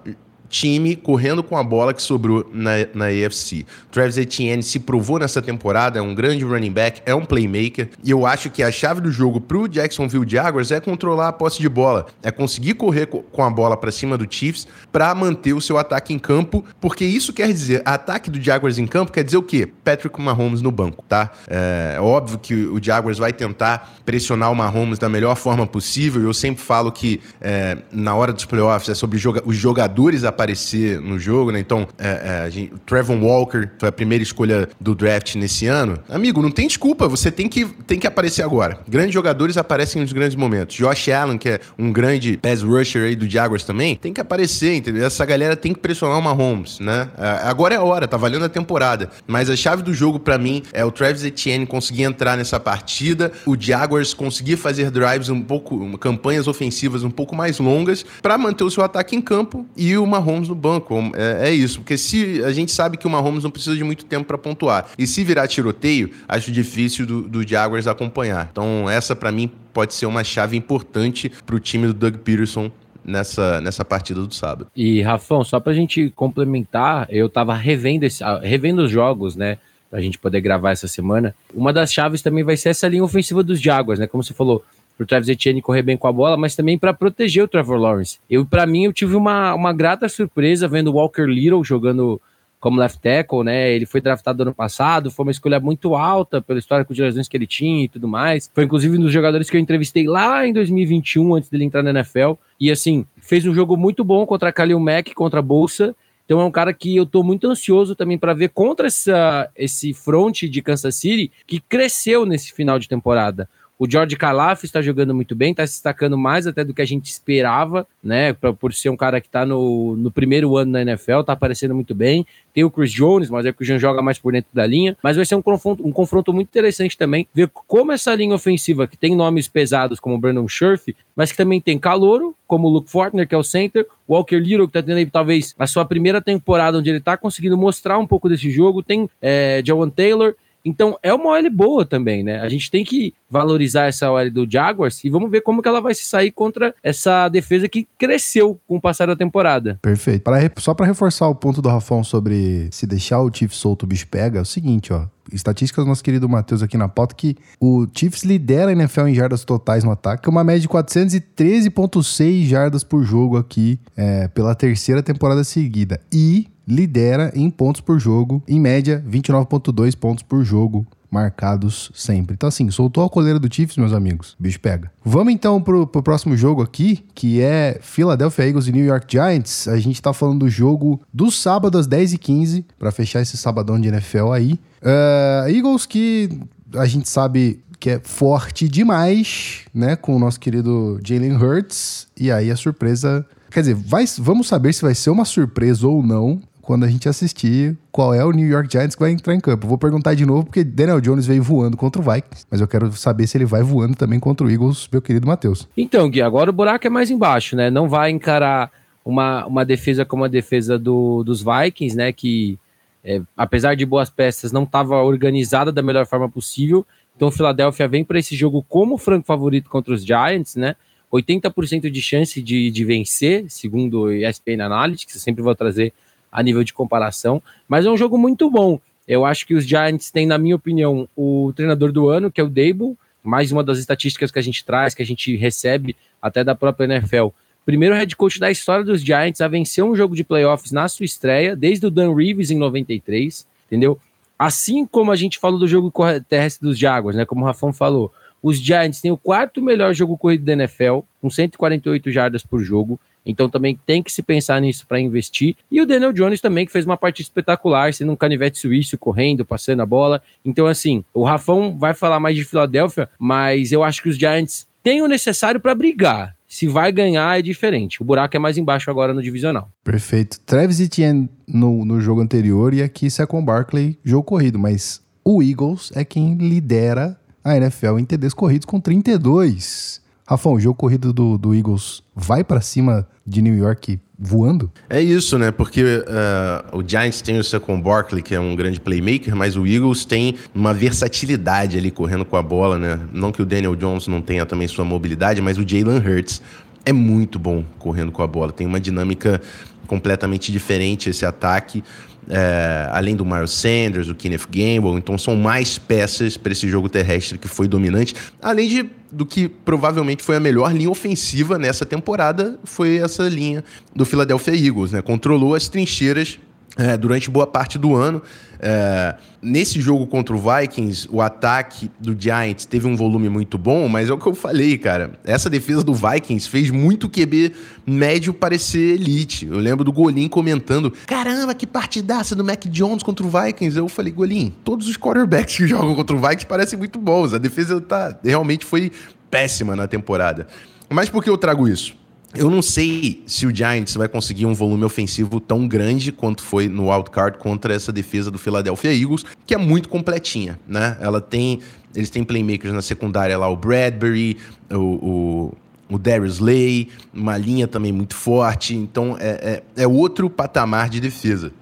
time 0.50 0.97
correndo 0.97 1.43
com 1.43 1.56
a 1.56 1.62
bola 1.62 1.94
que 1.94 2.02
sobrou 2.02 2.44
na, 2.52 2.73
na 2.93 3.06
AFC. 3.06 3.64
Travis 3.91 4.19
Etienne 4.19 4.62
se 4.62 4.81
provou 4.81 5.19
nessa 5.19 5.41
temporada, 5.41 5.99
é 5.99 6.02
um 6.02 6.14
grande 6.14 6.44
running 6.44 6.73
back, 6.73 7.00
é 7.06 7.14
um 7.14 7.25
playmaker, 7.25 7.88
e 8.02 8.11
eu 8.11 8.26
acho 8.26 8.50
que 8.50 8.62
a 8.62 8.73
chave 8.73 9.00
do 9.00 9.12
jogo 9.12 9.41
pro 9.41 9.69
Jacksonville 9.69 10.29
Jaguars 10.29 10.73
é 10.73 10.81
controlar 10.81 11.29
a 11.29 11.32
posse 11.32 11.61
de 11.61 11.69
bola, 11.69 12.06
é 12.23 12.31
conseguir 12.31 12.75
correr 12.75 13.06
com 13.06 13.44
a 13.44 13.50
bola 13.50 13.76
para 13.76 13.93
cima 13.93 14.19
do 14.19 14.26
Chiefs 14.29 14.67
para 14.91 15.14
manter 15.14 15.52
o 15.52 15.61
seu 15.61 15.79
ataque 15.79 16.12
em 16.12 16.19
campo, 16.19 16.64
porque 16.81 17.05
isso 17.05 17.32
quer 17.32 17.49
dizer, 17.49 17.82
ataque 17.85 18.31
do 18.31 18.41
Jaguars 18.41 18.79
em 18.79 18.87
campo 18.87 19.12
quer 19.12 19.23
dizer 19.23 19.37
o 19.37 19.43
quê? 19.43 19.70
Patrick 19.85 20.20
Mahomes 20.20 20.61
no 20.61 20.73
banco, 20.73 21.05
tá? 21.08 21.31
É 21.47 21.99
óbvio 22.00 22.38
que 22.38 22.55
o 22.55 22.82
Jaguars 22.82 23.19
vai 23.19 23.32
tentar 23.32 23.94
pressionar 24.05 24.50
o 24.50 24.56
Mahomes 24.56 24.99
da 24.99 25.08
melhor 25.08 25.37
forma 25.37 25.67
possível, 25.67 26.23
eu 26.23 26.35
sempre 26.35 26.62
falo 26.62 26.91
que 26.91 27.20
é, 27.41 27.79
na 27.93 28.14
hora 28.17 28.32
dos 28.32 28.44
playoffs 28.44 28.88
é 28.88 28.94
sobre 28.94 29.17
joga 29.19 29.43
os 29.47 29.56
jogadores 29.56 30.25
a 30.25 30.32
aparecer 30.40 31.00
no 31.00 31.19
jogo, 31.19 31.50
né? 31.50 31.60
Então, 31.60 31.87
é, 31.98 32.44
é, 32.46 32.50
gente, 32.50 32.72
Trevon 32.87 33.20
Walker 33.20 33.69
foi 33.78 33.88
a 33.90 33.92
primeira 33.92 34.22
escolha 34.25 34.69
do 34.81 34.94
draft 34.94 35.34
nesse 35.34 35.66
ano. 35.66 35.98
Amigo, 36.08 36.40
não 36.40 36.50
tem 36.50 36.66
desculpa, 36.66 37.06
você 37.06 37.31
tem 37.31 37.46
que, 37.46 37.66
tem 37.87 37.98
que 37.98 38.06
aparecer 38.06 38.42
agora. 38.42 38.81
Grandes 38.88 39.12
jogadores 39.12 39.58
aparecem 39.58 40.00
nos 40.00 40.12
grandes 40.12 40.34
momentos. 40.34 40.76
Josh 40.76 41.10
Allen, 41.10 41.37
que 41.37 41.50
é 41.50 41.60
um 41.78 41.92
grande 41.92 42.38
pass 42.38 42.62
rusher 42.62 43.04
aí 43.04 43.14
do 43.14 43.28
Jaguars 43.28 43.64
também, 43.64 43.96
tem 43.96 44.14
que 44.14 44.20
aparecer, 44.20 44.76
entendeu? 44.76 45.04
Essa 45.04 45.26
galera 45.26 45.54
tem 45.54 45.75
que 45.75 45.81
pressionar 45.81 46.19
o 46.19 46.22
Mahomes, 46.22 46.81
né? 46.81 47.10
É, 47.19 47.48
agora 47.48 47.75
é 47.75 47.78
a 47.78 47.82
hora, 47.82 48.08
tá 48.08 48.16
valendo 48.16 48.46
a 48.46 48.48
temporada. 48.48 49.10
Mas 49.26 49.50
a 49.50 49.56
chave 49.56 49.82
do 49.82 49.92
jogo 49.92 50.19
para 50.19 50.38
mim 50.38 50.62
é 50.72 50.84
o 50.84 50.90
Travis 50.90 51.22
Etienne 51.22 51.66
conseguir 51.66 52.04
entrar 52.04 52.37
nessa 52.37 52.58
partida, 52.58 53.31
o 53.44 53.60
Jaguars 53.60 54.14
conseguir 54.14 54.56
fazer 54.56 54.90
drives 54.90 55.28
um 55.28 55.42
pouco, 55.42 55.98
campanhas 55.98 56.48
ofensivas 56.48 57.04
um 57.04 57.10
pouco 57.10 57.37
mais 57.37 57.58
longas 57.58 58.06
para 58.22 58.38
manter 58.38 58.64
o 58.64 58.70
seu 58.70 58.82
ataque 58.82 59.14
em 59.14 59.20
campo 59.20 59.66
e 59.76 59.98
o 59.98 60.06
Mahomes 60.06 60.30
Mahomes 60.31 60.49
no 60.49 60.55
banco. 60.55 60.94
É, 61.15 61.49
é, 61.49 61.53
isso, 61.53 61.81
porque 61.81 61.99
se 61.99 62.43
a 62.44 62.53
gente 62.53 62.71
sabe 62.73 62.97
que 62.97 63.06
o 63.06 63.11
Mahomes 63.11 63.44
não 63.44 63.50
precisa 63.50 63.77
de 63.77 63.85
muito 63.85 64.05
tempo 64.05 64.27
para 64.27 64.38
pontuar. 64.38 64.87
E 64.97 65.06
se 65.06 65.25
virar 65.25 65.49
tiroteio, 65.49 66.11
acho 66.29 66.53
difícil 66.53 67.06
do, 67.06 67.23
do 67.23 67.47
Jaguars 67.47 67.87
acompanhar. 67.87 68.49
Então, 68.50 68.88
essa 68.88 69.17
para 69.17 69.32
mim 69.32 69.50
pode 69.73 69.94
ser 69.94 70.06
uma 70.06 70.25
chave 70.25 70.56
importante 70.56 71.31
para 71.44 71.56
o 71.56 71.61
time 71.61 71.87
do 71.87 71.94
Doug 71.94 72.17
Peterson 72.17 72.71
nessa, 73.05 73.61
nessa 73.61 73.85
partida 73.85 74.21
do 74.25 74.35
sábado. 74.35 74.69
E, 74.75 75.03
Rafão, 75.03 75.43
só 75.44 75.59
para 75.59 75.73
a 75.73 75.75
gente 75.75 76.11
complementar, 76.11 77.06
eu 77.11 77.26
estava 77.26 77.55
revendo, 77.55 78.05
esse, 78.05 78.23
ah, 78.23 78.41
revendo 78.43 78.83
os 78.83 78.91
jogos, 78.91 79.37
né? 79.37 79.59
Pra 79.91 80.00
gente 80.00 80.19
poder 80.19 80.41
gravar 80.41 80.71
essa 80.71 80.87
semana. 80.87 81.35
Uma 81.53 81.73
das 81.73 81.93
chaves 81.93 82.23
também 82.23 82.44
vai 82.44 82.56
ser 82.56 82.69
essa 82.69 82.87
linha 82.87 83.03
ofensiva 83.03 83.43
dos 83.43 83.61
Jaguars, 83.61 83.99
né? 83.99 84.06
Como 84.06 84.23
você 84.23 84.33
falou, 84.33 84.65
para 85.00 85.05
o 85.05 85.06
Travis 85.06 85.31
Etienne 85.31 85.62
correr 85.62 85.82
bem 85.82 85.97
com 85.97 86.06
a 86.06 86.12
bola, 86.12 86.37
mas 86.37 86.55
também 86.55 86.79
para 86.79 86.93
proteger 86.93 87.43
o 87.43 87.49
Trevor 87.49 87.79
Lawrence. 87.79 88.19
Eu, 88.29 88.44
para 88.44 88.67
mim, 88.67 88.85
eu 88.85 88.93
tive 88.93 89.17
uma, 89.17 89.55
uma 89.55 89.73
grata 89.73 90.06
surpresa 90.11 90.69
vendo 90.69 90.88
o 90.88 90.97
Walker 90.97 91.25
Little 91.25 91.64
jogando 91.64 92.20
como 92.58 92.79
left 92.79 93.00
tackle, 93.00 93.43
né? 93.43 93.73
Ele 93.73 93.87
foi 93.87 94.02
draftado 94.02 94.43
ano 94.43 94.52
passado, 94.52 95.11
foi 95.11 95.23
uma 95.23 95.32
escolha 95.32 95.58
muito 95.58 95.94
alta 95.94 96.43
pelo 96.43 96.58
histórico 96.58 96.93
de 96.93 97.00
lesões 97.00 97.26
que 97.26 97.35
ele 97.35 97.47
tinha 97.47 97.85
e 97.85 97.88
tudo 97.88 98.06
mais. 98.06 98.50
Foi 98.55 98.64
inclusive 98.64 98.99
um 98.99 99.00
dos 99.00 99.12
jogadores 99.12 99.49
que 99.49 99.56
eu 99.56 99.61
entrevistei 99.61 100.06
lá 100.06 100.47
em 100.47 100.52
2021, 100.52 101.35
antes 101.35 101.49
dele 101.49 101.64
entrar 101.64 101.82
na 101.82 101.91
NFL. 101.91 102.32
E 102.61 102.70
assim, 102.70 103.06
fez 103.17 103.47
um 103.47 103.55
jogo 103.55 103.79
muito 103.79 104.05
bom 104.05 104.26
contra 104.26 104.50
a 104.50 104.52
Khalil 104.52 104.79
Mack, 104.79 105.14
contra 105.14 105.38
a 105.38 105.43
Bolsa. 105.43 105.97
Então 106.26 106.43
é 106.43 106.44
um 106.44 106.50
cara 106.50 106.75
que 106.75 106.94
eu 106.94 107.06
tô 107.06 107.23
muito 107.23 107.49
ansioso 107.49 107.97
também 107.97 108.19
para 108.19 108.35
ver 108.35 108.50
contra 108.50 108.87
essa, 108.87 109.50
esse 109.56 109.94
front 109.94 110.43
de 110.43 110.61
Kansas 110.61 110.94
City 110.97 111.32
que 111.47 111.58
cresceu 111.58 112.26
nesse 112.26 112.52
final 112.52 112.79
de 112.79 112.87
temporada. 112.87 113.49
O 113.81 113.91
George 113.91 114.15
Calaf 114.15 114.62
está 114.62 114.82
jogando 114.82 115.15
muito 115.15 115.35
bem, 115.35 115.53
está 115.53 115.67
se 115.67 115.73
destacando 115.73 116.19
mais 116.19 116.47
até 116.47 116.62
do 116.62 116.75
que 116.75 116.82
a 116.82 116.85
gente 116.85 117.06
esperava, 117.06 117.87
né? 118.05 118.35
Pra, 118.35 118.53
por 118.53 118.75
ser 118.75 118.91
um 118.91 118.97
cara 118.97 119.23
que 119.23 119.27
está 119.27 119.47
no, 119.47 119.97
no 119.97 120.11
primeiro 120.11 120.55
ano 120.59 120.73
na 120.73 120.82
NFL, 120.82 121.21
está 121.21 121.32
aparecendo 121.32 121.75
muito 121.75 121.94
bem. 121.94 122.27
Tem 122.53 122.62
o 122.62 122.71
Chris 122.71 122.93
Jones, 122.93 123.31
mas 123.31 123.47
é 123.47 123.55
que 123.55 123.62
o 123.62 123.65
Jean 123.65 123.79
joga 123.79 124.03
mais 124.03 124.19
por 124.19 124.35
dentro 124.35 124.50
da 124.53 124.67
linha. 124.67 124.99
Mas 125.03 125.17
vai 125.17 125.25
ser 125.25 125.35
um 125.35 125.41
confronto, 125.41 125.82
um 125.82 125.93
confronto 125.93 126.31
muito 126.31 126.49
interessante 126.49 126.94
também, 126.94 127.27
ver 127.32 127.49
como 127.49 127.91
essa 127.91 128.15
linha 128.15 128.35
ofensiva, 128.35 128.87
que 128.87 128.99
tem 128.99 129.17
nomes 129.17 129.49
pesados 129.49 129.99
como 129.99 130.15
o 130.15 130.19
Brandon 130.19 130.47
Scherf, 130.47 130.94
mas 131.17 131.31
que 131.31 131.38
também 131.38 131.59
tem 131.59 131.79
Calouro, 131.79 132.37
como 132.47 132.69
o 132.69 132.71
Luke 132.71 132.91
Fortner, 132.91 133.26
que 133.26 133.35
é 133.35 133.38
o 133.38 133.43
center, 133.43 133.87
Walker 134.06 134.38
Little, 134.38 134.69
que 134.69 134.76
está 134.76 134.83
tendo 134.83 134.99
aí 134.99 135.06
talvez 135.06 135.55
a 135.59 135.67
sua 135.67 135.87
primeira 135.87 136.21
temporada, 136.21 136.76
onde 136.76 136.91
ele 136.91 136.99
está 136.99 137.17
conseguindo 137.17 137.56
mostrar 137.56 137.97
um 137.97 138.06
pouco 138.06 138.29
desse 138.29 138.50
jogo, 138.50 138.83
tem 138.83 139.09
é, 139.23 139.62
Jawan 139.65 139.88
Taylor, 139.88 140.35
então 140.65 140.99
é 141.03 141.12
uma 141.12 141.31
OL 141.31 141.51
boa 141.51 141.85
também, 141.85 142.23
né? 142.23 142.41
A 142.41 142.49
gente 142.49 142.71
tem 142.71 142.85
que 142.85 143.15
valorizar 143.31 143.87
essa 143.87 144.11
OL 144.11 144.31
do 144.31 144.51
Jaguars 144.51 145.03
e 145.05 145.11
vamos 145.11 145.31
ver 145.31 145.41
como 145.41 145.62
que 145.62 145.69
ela 145.69 145.81
vai 145.81 145.95
se 145.95 146.05
sair 146.05 146.31
contra 146.31 146.75
essa 146.83 147.29
defesa 147.29 147.69
que 147.69 147.87
cresceu 147.97 148.61
com 148.67 148.77
o 148.77 148.81
passar 148.81 149.07
da 149.07 149.17
temporada. 149.17 149.79
Perfeito. 149.81 150.23
Pra, 150.23 150.39
só 150.59 150.75
para 150.75 150.87
reforçar 150.87 151.29
o 151.29 151.35
ponto 151.35 151.62
do 151.62 151.69
Rafão 151.69 152.03
sobre 152.03 152.69
se 152.73 152.87
deixar 152.87 153.21
o 153.21 153.31
Chiefs 153.33 153.59
solto, 153.59 153.85
o 153.85 153.87
bicho 153.87 154.07
pega, 154.09 154.39
é 154.39 154.43
o 154.43 154.47
seguinte, 154.47 154.93
ó. 154.93 155.07
Estatísticas 155.33 155.85
do 155.85 155.89
nosso 155.89 156.03
querido 156.03 156.29
Matheus 156.29 156.61
aqui 156.61 156.77
na 156.77 156.89
pauta 156.89 157.15
que 157.15 157.37
o 157.61 157.87
Chiefs 157.95 158.25
lidera 158.25 158.71
a 158.71 158.73
NFL 158.73 159.07
em 159.07 159.15
jardas 159.15 159.45
totais 159.45 159.85
no 159.85 159.93
ataque, 159.93 160.29
uma 160.29 160.43
média 160.43 160.61
de 160.61 160.69
413,6 160.69 162.47
jardas 162.47 162.83
por 162.83 163.05
jogo 163.05 163.37
aqui 163.37 163.79
é, 163.97 164.27
pela 164.29 164.57
terceira 164.57 165.03
temporada 165.05 165.45
seguida. 165.45 166.01
E 166.12 166.49
lidera 166.67 167.33
em 167.35 167.51
pontos 167.51 167.81
por 167.81 167.99
jogo, 167.99 168.43
em 168.47 168.61
média 168.61 169.05
29,2 169.09 169.97
pontos 169.97 170.23
por 170.23 170.45
jogo 170.45 170.87
marcados 171.11 171.90
sempre. 171.95 172.35
Então, 172.35 172.49
assim, 172.49 172.71
soltou 172.71 173.05
a 173.05 173.11
coleira 173.11 173.38
do 173.38 173.52
Chiefs, 173.52 173.76
meus 173.76 173.93
amigos. 173.93 174.37
O 174.38 174.43
bicho 174.43 174.61
pega. 174.61 174.90
Vamos 175.05 175.33
então 175.33 175.61
pro, 175.61 175.87
pro 175.87 176.02
próximo 176.02 176.37
jogo 176.37 176.62
aqui, 176.62 177.05
que 177.14 177.40
é 177.40 177.79
Philadelphia 177.83 178.47
Eagles 178.47 178.69
e 178.69 178.73
New 178.73 178.85
York 178.85 179.07
Giants. 179.09 179.67
A 179.67 179.79
gente 179.79 180.00
tá 180.00 180.12
falando 180.12 180.40
do 180.40 180.49
jogo 180.49 181.00
do 181.12 181.31
sábado 181.31 181.76
às 181.76 181.88
10h15, 181.88 182.64
para 182.79 182.93
fechar 182.93 183.21
esse 183.21 183.37
sabadão 183.37 183.81
de 183.81 183.88
NFL 183.88 184.31
aí. 184.33 184.52
Uh, 184.83 185.49
Eagles 185.49 185.85
que 185.85 186.29
a 186.76 186.87
gente 186.87 187.09
sabe 187.09 187.61
que 187.79 187.90
é 187.90 188.00
forte 188.02 188.69
demais, 188.69 189.62
né? 189.75 189.97
Com 189.97 190.14
o 190.14 190.19
nosso 190.19 190.38
querido 190.38 191.00
Jalen 191.02 191.37
Hurts. 191.37 192.07
E 192.17 192.31
aí 192.31 192.50
a 192.50 192.57
surpresa. 192.57 193.26
Quer 193.50 193.61
dizer, 193.61 193.75
vai, 193.75 194.05
vamos 194.19 194.47
saber 194.47 194.73
se 194.73 194.83
vai 194.83 194.95
ser 194.95 195.11
uma 195.11 195.25
surpresa 195.25 195.88
ou 195.88 196.05
não 196.05 196.40
quando 196.71 196.85
a 196.85 196.89
gente 196.89 197.09
assistir 197.09 197.77
qual 197.91 198.15
é 198.15 198.25
o 198.25 198.31
New 198.31 198.47
York 198.47 198.71
Giants 198.71 198.95
que 198.95 199.03
vai 199.03 199.11
entrar 199.11 199.35
em 199.35 199.41
campo. 199.41 199.67
vou 199.67 199.77
perguntar 199.77 200.15
de 200.15 200.25
novo, 200.25 200.45
porque 200.45 200.62
Daniel 200.62 201.00
Jones 201.00 201.27
veio 201.27 201.43
voando 201.43 201.77
contra 201.77 202.00
o 202.00 202.05
Vikings, 202.05 202.47
mas 202.49 202.61
eu 202.61 202.69
quero 202.69 202.93
saber 202.93 203.27
se 203.27 203.37
ele 203.37 203.45
vai 203.45 203.61
voando 203.61 203.97
também 203.97 204.21
contra 204.21 204.47
o 204.47 204.50
Eagles, 204.50 204.89
meu 204.93 205.03
querido 205.03 205.27
Matheus. 205.27 205.69
Então, 205.77 206.09
Gui, 206.09 206.23
agora 206.23 206.49
o 206.49 206.53
buraco 206.53 206.87
é 206.87 206.91
mais 206.91 207.11
embaixo, 207.11 207.57
né? 207.57 207.73
Não 207.73 207.89
vai 207.89 208.12
encarar 208.12 208.71
uma, 209.05 209.45
uma 209.47 209.65
defesa 209.65 210.05
como 210.05 210.23
a 210.23 210.29
defesa 210.29 210.79
do, 210.79 211.25
dos 211.25 211.43
Vikings, 211.43 211.97
né? 211.97 212.12
Que, 212.12 212.57
é, 213.03 213.21
apesar 213.37 213.75
de 213.75 213.85
boas 213.85 214.09
peças, 214.09 214.53
não 214.53 214.62
estava 214.62 215.03
organizada 215.03 215.73
da 215.73 215.83
melhor 215.83 216.07
forma 216.07 216.29
possível. 216.29 216.87
Então, 217.17 217.27
o 217.27 217.33
Philadelphia 217.33 217.89
vem 217.89 218.05
para 218.05 218.21
esse 218.21 218.37
jogo 218.37 218.65
como 218.69 218.97
franco 218.97 219.27
favorito 219.27 219.69
contra 219.69 219.93
os 219.93 220.05
Giants, 220.05 220.55
né? 220.55 220.77
80% 221.12 221.91
de 221.91 222.00
chance 222.00 222.41
de, 222.41 222.71
de 222.71 222.85
vencer, 222.85 223.47
segundo 223.49 224.03
o 224.03 224.12
ESPN 224.12 224.62
Analytics, 224.62 225.17
eu 225.17 225.21
sempre 225.21 225.43
vou 225.43 225.57
trazer 225.57 225.93
a 226.30 226.42
nível 226.42 226.64
de 226.64 226.72
comparação, 226.72 227.42
mas 227.68 227.87
é 227.87 227.90
um 227.90 227.96
jogo 227.96 228.16
muito 228.16 228.50
bom. 228.50 228.80
Eu 229.06 229.25
acho 229.25 229.46
que 229.46 229.54
os 229.54 229.64
Giants 229.66 230.10
têm, 230.10 230.26
na 230.26 230.38
minha 230.38 230.54
opinião, 230.54 231.08
o 231.16 231.52
treinador 231.56 231.90
do 231.90 232.08
ano, 232.08 232.30
que 232.30 232.40
é 232.40 232.44
o 232.44 232.49
Dable, 232.49 232.96
mais 233.22 233.50
uma 233.50 233.64
das 233.64 233.78
estatísticas 233.78 234.30
que 234.30 234.38
a 234.38 234.42
gente 234.42 234.64
traz, 234.64 234.94
que 234.94 235.02
a 235.02 235.06
gente 235.06 235.37
recebe 235.37 235.96
até 236.22 236.44
da 236.44 236.54
própria 236.54 236.87
NFL. 236.87 237.28
Primeiro 237.66 237.94
head 237.94 238.14
coach 238.16 238.38
da 238.38 238.50
história 238.50 238.84
dos 238.84 239.02
Giants 239.02 239.40
a 239.40 239.49
vencer 239.49 239.84
um 239.84 239.94
jogo 239.94 240.16
de 240.16 240.25
playoffs 240.25 240.72
na 240.72 240.88
sua 240.88 241.04
estreia, 241.04 241.54
desde 241.54 241.87
o 241.87 241.90
Dan 241.90 242.14
Reeves 242.14 242.50
em 242.50 242.56
93, 242.56 243.46
entendeu? 243.66 243.99
Assim 244.38 244.87
como 244.87 245.12
a 245.12 245.16
gente 245.16 245.38
falou 245.38 245.58
do 245.58 245.68
jogo 245.68 245.92
terrestre 246.28 246.66
dos 246.66 246.78
Jaguars, 246.78 247.16
né? 247.16 247.26
Como 247.26 247.42
o 247.42 247.44
Rafão 247.44 247.72
falou, 247.72 248.12
os 248.42 248.58
Giants 248.58 249.00
têm 249.00 249.10
o 249.10 249.16
quarto 249.16 249.60
melhor 249.60 249.92
jogo 249.92 250.16
corrido 250.16 250.44
da 250.44 250.52
NFL, 250.52 251.00
com 251.20 251.28
148 251.28 252.10
jardas 252.10 252.42
por 252.42 252.62
jogo. 252.62 252.99
Então 253.25 253.49
também 253.49 253.79
tem 253.87 254.03
que 254.03 254.12
se 254.12 254.23
pensar 254.23 254.61
nisso 254.61 254.87
para 254.87 255.00
investir. 255.00 255.57
E 255.71 255.81
o 255.81 255.87
Daniel 255.87 256.12
Jones 256.12 256.41
também, 256.41 256.67
que 256.67 256.73
fez 256.73 256.85
uma 256.85 256.97
partida 256.97 257.27
espetacular, 257.27 257.93
sendo 257.93 258.12
um 258.12 258.17
canivete 258.17 258.59
suíço, 258.59 258.99
correndo, 258.99 259.45
passando 259.45 259.81
a 259.81 259.87
bola. 259.87 260.23
Então, 260.45 260.67
assim, 260.67 261.05
o 261.12 261.25
Rafão 261.25 261.79
vai 261.79 261.95
falar 261.95 262.21
mais 262.21 262.37
de 262.37 262.45
Filadélfia, 262.45 263.09
mas 263.19 263.73
eu 263.73 263.83
acho 263.83 264.03
que 264.03 264.09
os 264.09 264.17
Giants 264.17 264.67
têm 264.83 265.03
o 265.03 265.09
necessário 265.09 265.61
para 265.61 265.75
brigar. 265.75 266.37
Se 266.49 266.67
vai 266.67 266.91
ganhar 266.91 267.39
é 267.39 267.43
diferente. 267.43 268.03
O 268.03 268.05
buraco 268.05 268.37
é 268.37 268.41
mais 268.41 268.59
embaixo 268.59 268.91
agora 268.91 269.15
no 269.15 269.23
divisional. 269.23 269.71
Perfeito. 269.85 270.41
Travis 270.41 270.81
Etienne 270.81 271.29
no, 271.47 271.85
no 271.85 272.00
jogo 272.00 272.21
anterior 272.21 272.75
e 272.75 272.83
aqui 272.83 273.09
Saquon 273.09 273.45
Barkley, 273.45 273.97
jogo 274.05 274.25
corrido, 274.25 274.59
mas 274.59 275.00
o 275.25 275.43
Eagles 275.43 275.93
é 275.95 276.05
quem 276.05 276.35
lidera 276.35 277.17
a 277.45 277.57
NFL 277.57 277.99
em 277.99 278.05
TDs 278.05 278.35
corridos 278.35 278.67
com 278.67 278.81
32. 278.81 280.03
Rafão, 280.30 280.52
o 280.52 280.60
jogo 280.60 280.76
corrido 280.76 281.12
do, 281.12 281.37
do 281.37 281.52
Eagles 281.52 282.04
vai 282.14 282.44
para 282.44 282.60
cima 282.60 283.04
de 283.26 283.42
New 283.42 283.56
York 283.56 283.99
voando? 284.16 284.70
É 284.88 285.02
isso, 285.02 285.37
né? 285.37 285.50
Porque 285.50 285.82
uh, 285.82 286.78
o 286.78 286.88
Giants 286.88 287.20
tem 287.20 287.37
o 287.37 287.42
Saquon 287.42 287.80
Barkley, 287.80 288.22
que 288.22 288.32
é 288.32 288.38
um 288.38 288.54
grande 288.54 288.78
playmaker, 288.78 289.34
mas 289.34 289.56
o 289.56 289.66
Eagles 289.66 290.04
tem 290.04 290.37
uma 290.54 290.72
versatilidade 290.72 291.76
ali 291.76 291.90
correndo 291.90 292.25
com 292.25 292.37
a 292.37 292.42
bola, 292.44 292.78
né? 292.78 293.00
Não 293.12 293.32
que 293.32 293.42
o 293.42 293.44
Daniel 293.44 293.75
Jones 293.75 294.06
não 294.06 294.22
tenha 294.22 294.46
também 294.46 294.68
sua 294.68 294.84
mobilidade, 294.84 295.40
mas 295.40 295.58
o 295.58 295.68
Jalen 295.68 295.99
Hurts 295.99 296.40
é 296.84 296.92
muito 296.92 297.37
bom 297.37 297.64
correndo 297.80 298.12
com 298.12 298.22
a 298.22 298.26
bola. 298.28 298.52
Tem 298.52 298.68
uma 298.68 298.78
dinâmica 298.78 299.42
completamente 299.88 300.52
diferente 300.52 301.10
esse 301.10 301.26
ataque 301.26 301.82
é, 302.30 302.88
além 302.92 303.16
do 303.16 303.25
Miles 303.25 303.50
Sanders, 303.50 304.08
o 304.08 304.14
Kenneth 304.14 304.46
Gamble, 304.49 304.96
então 304.96 305.18
são 305.18 305.34
mais 305.37 305.78
peças 305.78 306.37
para 306.37 306.52
esse 306.52 306.68
jogo 306.68 306.88
terrestre 306.88 307.37
que 307.37 307.49
foi 307.49 307.66
dominante, 307.66 308.14
além 308.40 308.68
de, 308.68 308.90
do 309.12 309.26
que 309.26 309.49
provavelmente 309.49 310.23
foi 310.23 310.37
a 310.37 310.40
melhor 310.40 310.73
linha 310.73 310.90
ofensiva 310.90 311.59
nessa 311.59 311.85
temporada, 311.85 312.59
foi 312.64 312.99
essa 312.99 313.29
linha 313.29 313.64
do 313.95 314.05
Philadelphia 314.05 314.55
Eagles, 314.55 314.93
né? 314.93 315.02
Controlou 315.02 315.55
as 315.55 315.69
trincheiras 315.69 316.38
é, 316.80 316.96
durante 316.96 317.30
boa 317.30 317.46
parte 317.46 317.78
do 317.78 317.94
ano. 317.94 318.22
É, 318.58 319.14
nesse 319.42 319.80
jogo 319.80 320.06
contra 320.06 320.34
o 320.34 320.38
Vikings, 320.38 321.08
o 321.10 321.20
ataque 321.20 321.90
do 321.99 322.16
Giants 322.18 322.64
teve 322.64 322.87
um 322.87 322.96
volume 322.96 323.28
muito 323.28 323.58
bom, 323.58 323.88
mas 323.88 324.08
é 324.08 324.12
o 324.12 324.18
que 324.18 324.26
eu 324.26 324.34
falei, 324.34 324.78
cara. 324.78 325.12
Essa 325.25 325.50
defesa 325.50 325.82
do 325.82 325.94
Vikings 325.94 326.49
fez 326.49 326.70
muito 326.70 327.08
QB 327.08 327.52
médio 327.87 328.32
parecer 328.32 328.94
elite. 328.94 329.46
Eu 329.46 329.58
lembro 329.58 329.84
do 329.84 329.92
Golim 329.92 330.28
comentando: 330.28 330.90
caramba, 331.06 331.54
que 331.54 331.66
partidaça 331.66 332.34
do 332.34 332.42
Mac 332.42 332.64
Jones 332.66 333.02
contra 333.02 333.26
o 333.26 333.30
Vikings. 333.30 333.78
Eu 333.78 333.88
falei, 333.88 334.12
Golim, 334.12 334.52
todos 334.64 334.88
os 334.88 334.96
quarterbacks 334.96 335.56
que 335.56 335.66
jogam 335.68 335.94
contra 335.94 336.16
o 336.16 336.18
Vikings 336.18 336.46
parecem 336.46 336.78
muito 336.78 336.99
bons. 336.99 337.34
A 337.34 337.38
defesa 337.38 337.80
tá, 337.80 338.18
realmente 338.25 338.64
foi 338.64 338.90
péssima 339.30 339.76
na 339.76 339.87
temporada. 339.87 340.46
Mas 340.88 341.08
por 341.08 341.22
que 341.22 341.30
eu 341.30 341.38
trago 341.38 341.68
isso? 341.68 342.00
Eu 342.32 342.49
não 342.49 342.62
sei 342.62 343.22
se 343.26 343.44
o 343.44 343.54
Giants 343.54 343.94
vai 343.96 344.08
conseguir 344.08 344.46
um 344.46 344.54
volume 344.54 344.84
ofensivo 344.84 345.40
tão 345.40 345.66
grande 345.66 346.12
quanto 346.12 346.42
foi 346.42 346.68
no 346.68 346.90
wildcard 346.90 347.38
contra 347.38 347.75
essa 347.75 347.92
defesa 347.92 348.30
do 348.30 348.38
Philadelphia 348.38 348.94
Eagles, 348.94 349.25
que 349.44 349.52
é 349.52 349.58
muito 349.58 349.88
completinha, 349.88 350.58
né? 350.66 350.96
Ela 351.00 351.20
tem, 351.20 351.60
eles 351.94 352.08
têm 352.08 352.22
playmakers 352.22 352.72
na 352.72 352.82
secundária 352.82 353.37
lá, 353.37 353.49
o 353.49 353.56
Bradbury, 353.56 354.37
o, 354.70 354.76
o, 354.76 355.54
o 355.90 355.99
Darius 355.99 356.38
Lay, 356.38 356.88
uma 357.12 357.37
linha 357.37 357.66
também 357.66 357.90
muito 357.90 358.14
forte, 358.14 358.76
então 358.76 359.16
é, 359.18 359.62
é, 359.76 359.82
é 359.82 359.88
outro 359.88 360.30
patamar 360.30 360.88
de 360.88 361.00
defesa. 361.00 361.52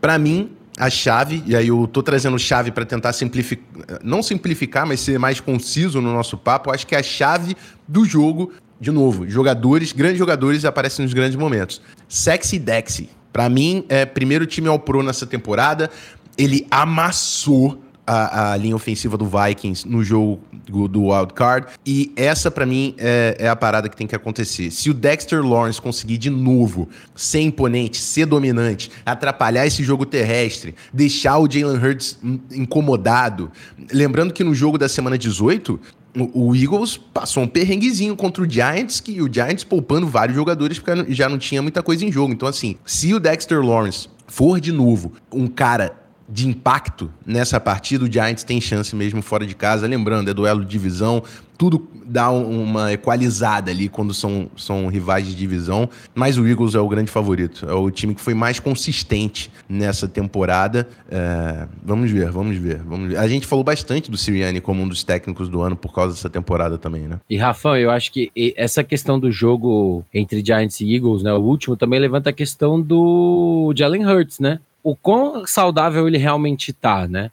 Para 0.00 0.16
mim, 0.16 0.50
a 0.78 0.90
chave, 0.90 1.42
e 1.46 1.56
aí 1.56 1.68
eu 1.68 1.88
tô 1.88 2.02
trazendo 2.02 2.38
chave 2.38 2.70
para 2.70 2.84
tentar 2.84 3.12
simplificar, 3.12 3.98
não 4.02 4.22
simplificar, 4.22 4.86
mas 4.86 5.00
ser 5.00 5.18
mais 5.18 5.40
conciso 5.40 6.00
no 6.00 6.12
nosso 6.12 6.36
papo, 6.36 6.70
acho 6.70 6.86
que 6.86 6.94
a 6.94 7.02
chave 7.02 7.56
do 7.86 8.04
jogo 8.04 8.52
de 8.80 8.90
novo, 8.90 9.28
jogadores, 9.28 9.92
grandes 9.92 10.18
jogadores 10.18 10.64
aparecem 10.64 11.04
nos 11.04 11.14
grandes 11.14 11.36
momentos. 11.36 11.80
Sexy 12.08 12.58
Dexy, 12.58 13.08
para 13.32 13.48
mim, 13.48 13.84
é 13.88 14.04
primeiro 14.04 14.46
time 14.46 14.68
ao 14.68 14.78
pro 14.78 15.02
nessa 15.02 15.26
temporada. 15.26 15.90
Ele 16.36 16.66
amassou 16.70 17.80
a, 18.06 18.52
a, 18.52 18.56
linha 18.56 18.76
ofensiva 18.76 19.16
do 19.16 19.26
Vikings 19.26 19.88
no 19.88 20.04
jogo 20.04 20.40
do, 20.88 21.06
Wild 21.06 21.32
Card. 21.34 21.68
E 21.86 22.12
essa, 22.16 22.50
para 22.50 22.66
mim, 22.66 22.94
é, 22.98 23.36
é, 23.38 23.48
a 23.48 23.56
parada 23.56 23.88
que 23.88 23.96
tem 23.96 24.06
que 24.06 24.14
acontecer. 24.14 24.70
Se 24.70 24.90
o 24.90 24.94
Dexter 24.94 25.42
Lawrence 25.42 25.80
conseguir 25.80 26.18
de 26.18 26.30
novo 26.30 26.88
ser 27.14 27.40
imponente, 27.40 27.98
ser 27.98 28.26
dominante, 28.26 28.90
atrapalhar 29.04 29.66
esse 29.66 29.82
jogo 29.82 30.04
terrestre, 30.04 30.74
deixar 30.92 31.38
o 31.38 31.50
Jalen 31.50 31.78
Hurts 31.78 32.18
incomodado. 32.52 33.50
Lembrando 33.92 34.32
que 34.32 34.44
no 34.44 34.54
jogo 34.54 34.76
da 34.78 34.88
semana 34.88 35.16
18, 35.16 35.80
o 36.16 36.54
Eagles 36.54 36.96
passou 36.96 37.42
um 37.42 37.48
perrenguezinho 37.48 38.14
contra 38.16 38.42
o 38.42 38.48
Giants, 38.48 39.00
que 39.00 39.20
o 39.20 39.32
Giants 39.32 39.64
poupando 39.64 40.06
vários 40.06 40.36
jogadores 40.36 40.78
porque 40.78 41.12
já 41.12 41.28
não 41.28 41.38
tinha 41.38 41.60
muita 41.60 41.82
coisa 41.82 42.04
em 42.04 42.12
jogo. 42.12 42.32
Então, 42.32 42.48
assim, 42.48 42.76
se 42.86 43.12
o 43.12 43.18
Dexter 43.18 43.60
Lawrence 43.60 44.08
for 44.26 44.60
de 44.60 44.72
novo 44.72 45.12
um 45.32 45.46
cara 45.46 46.03
de 46.28 46.48
impacto 46.48 47.10
nessa 47.24 47.60
partida, 47.60 48.04
o 48.04 48.10
Giants 48.10 48.44
tem 48.44 48.60
chance 48.60 48.94
mesmo 48.96 49.22
fora 49.22 49.46
de 49.46 49.54
casa. 49.54 49.86
Lembrando, 49.86 50.30
é 50.30 50.34
duelo 50.34 50.64
de 50.64 50.70
divisão, 50.70 51.22
tudo 51.56 51.88
dá 52.04 52.30
uma 52.30 52.92
equalizada 52.92 53.70
ali 53.70 53.88
quando 53.88 54.12
são, 54.12 54.48
são 54.56 54.88
rivais 54.88 55.26
de 55.26 55.34
divisão, 55.34 55.88
mas 56.14 56.36
o 56.36 56.46
Eagles 56.46 56.74
é 56.74 56.80
o 56.80 56.88
grande 56.88 57.10
favorito. 57.10 57.66
É 57.68 57.72
o 57.72 57.90
time 57.90 58.14
que 58.14 58.20
foi 58.20 58.34
mais 58.34 58.58
consistente 58.58 59.50
nessa 59.68 60.08
temporada. 60.08 60.88
É, 61.10 61.66
vamos 61.82 62.10
ver, 62.10 62.30
vamos 62.30 62.56
ver, 62.56 62.78
vamos 62.82 63.10
ver. 63.10 63.18
A 63.18 63.28
gente 63.28 63.46
falou 63.46 63.64
bastante 63.64 64.10
do 64.10 64.16
Sirianni 64.16 64.60
como 64.60 64.82
um 64.82 64.88
dos 64.88 65.04
técnicos 65.04 65.48
do 65.48 65.62
ano 65.62 65.76
por 65.76 65.94
causa 65.94 66.14
dessa 66.14 66.28
temporada 66.28 66.76
também, 66.76 67.02
né? 67.02 67.20
E 67.28 67.36
Rafa, 67.36 67.78
eu 67.78 67.90
acho 67.90 68.12
que 68.12 68.30
essa 68.56 68.82
questão 68.82 69.18
do 69.18 69.30
jogo 69.30 70.04
entre 70.12 70.44
Giants 70.44 70.80
e 70.80 70.94
Eagles, 70.94 71.22
né, 71.22 71.32
o 71.32 71.40
último, 71.40 71.76
também 71.76 72.00
levanta 72.00 72.30
a 72.30 72.32
questão 72.32 72.80
do 72.80 73.72
Jalen 73.76 74.06
Hurts, 74.06 74.40
né? 74.40 74.58
O 74.84 74.94
quão 74.94 75.46
saudável 75.46 76.06
ele 76.06 76.18
realmente 76.18 76.70
tá, 76.70 77.08
né? 77.08 77.30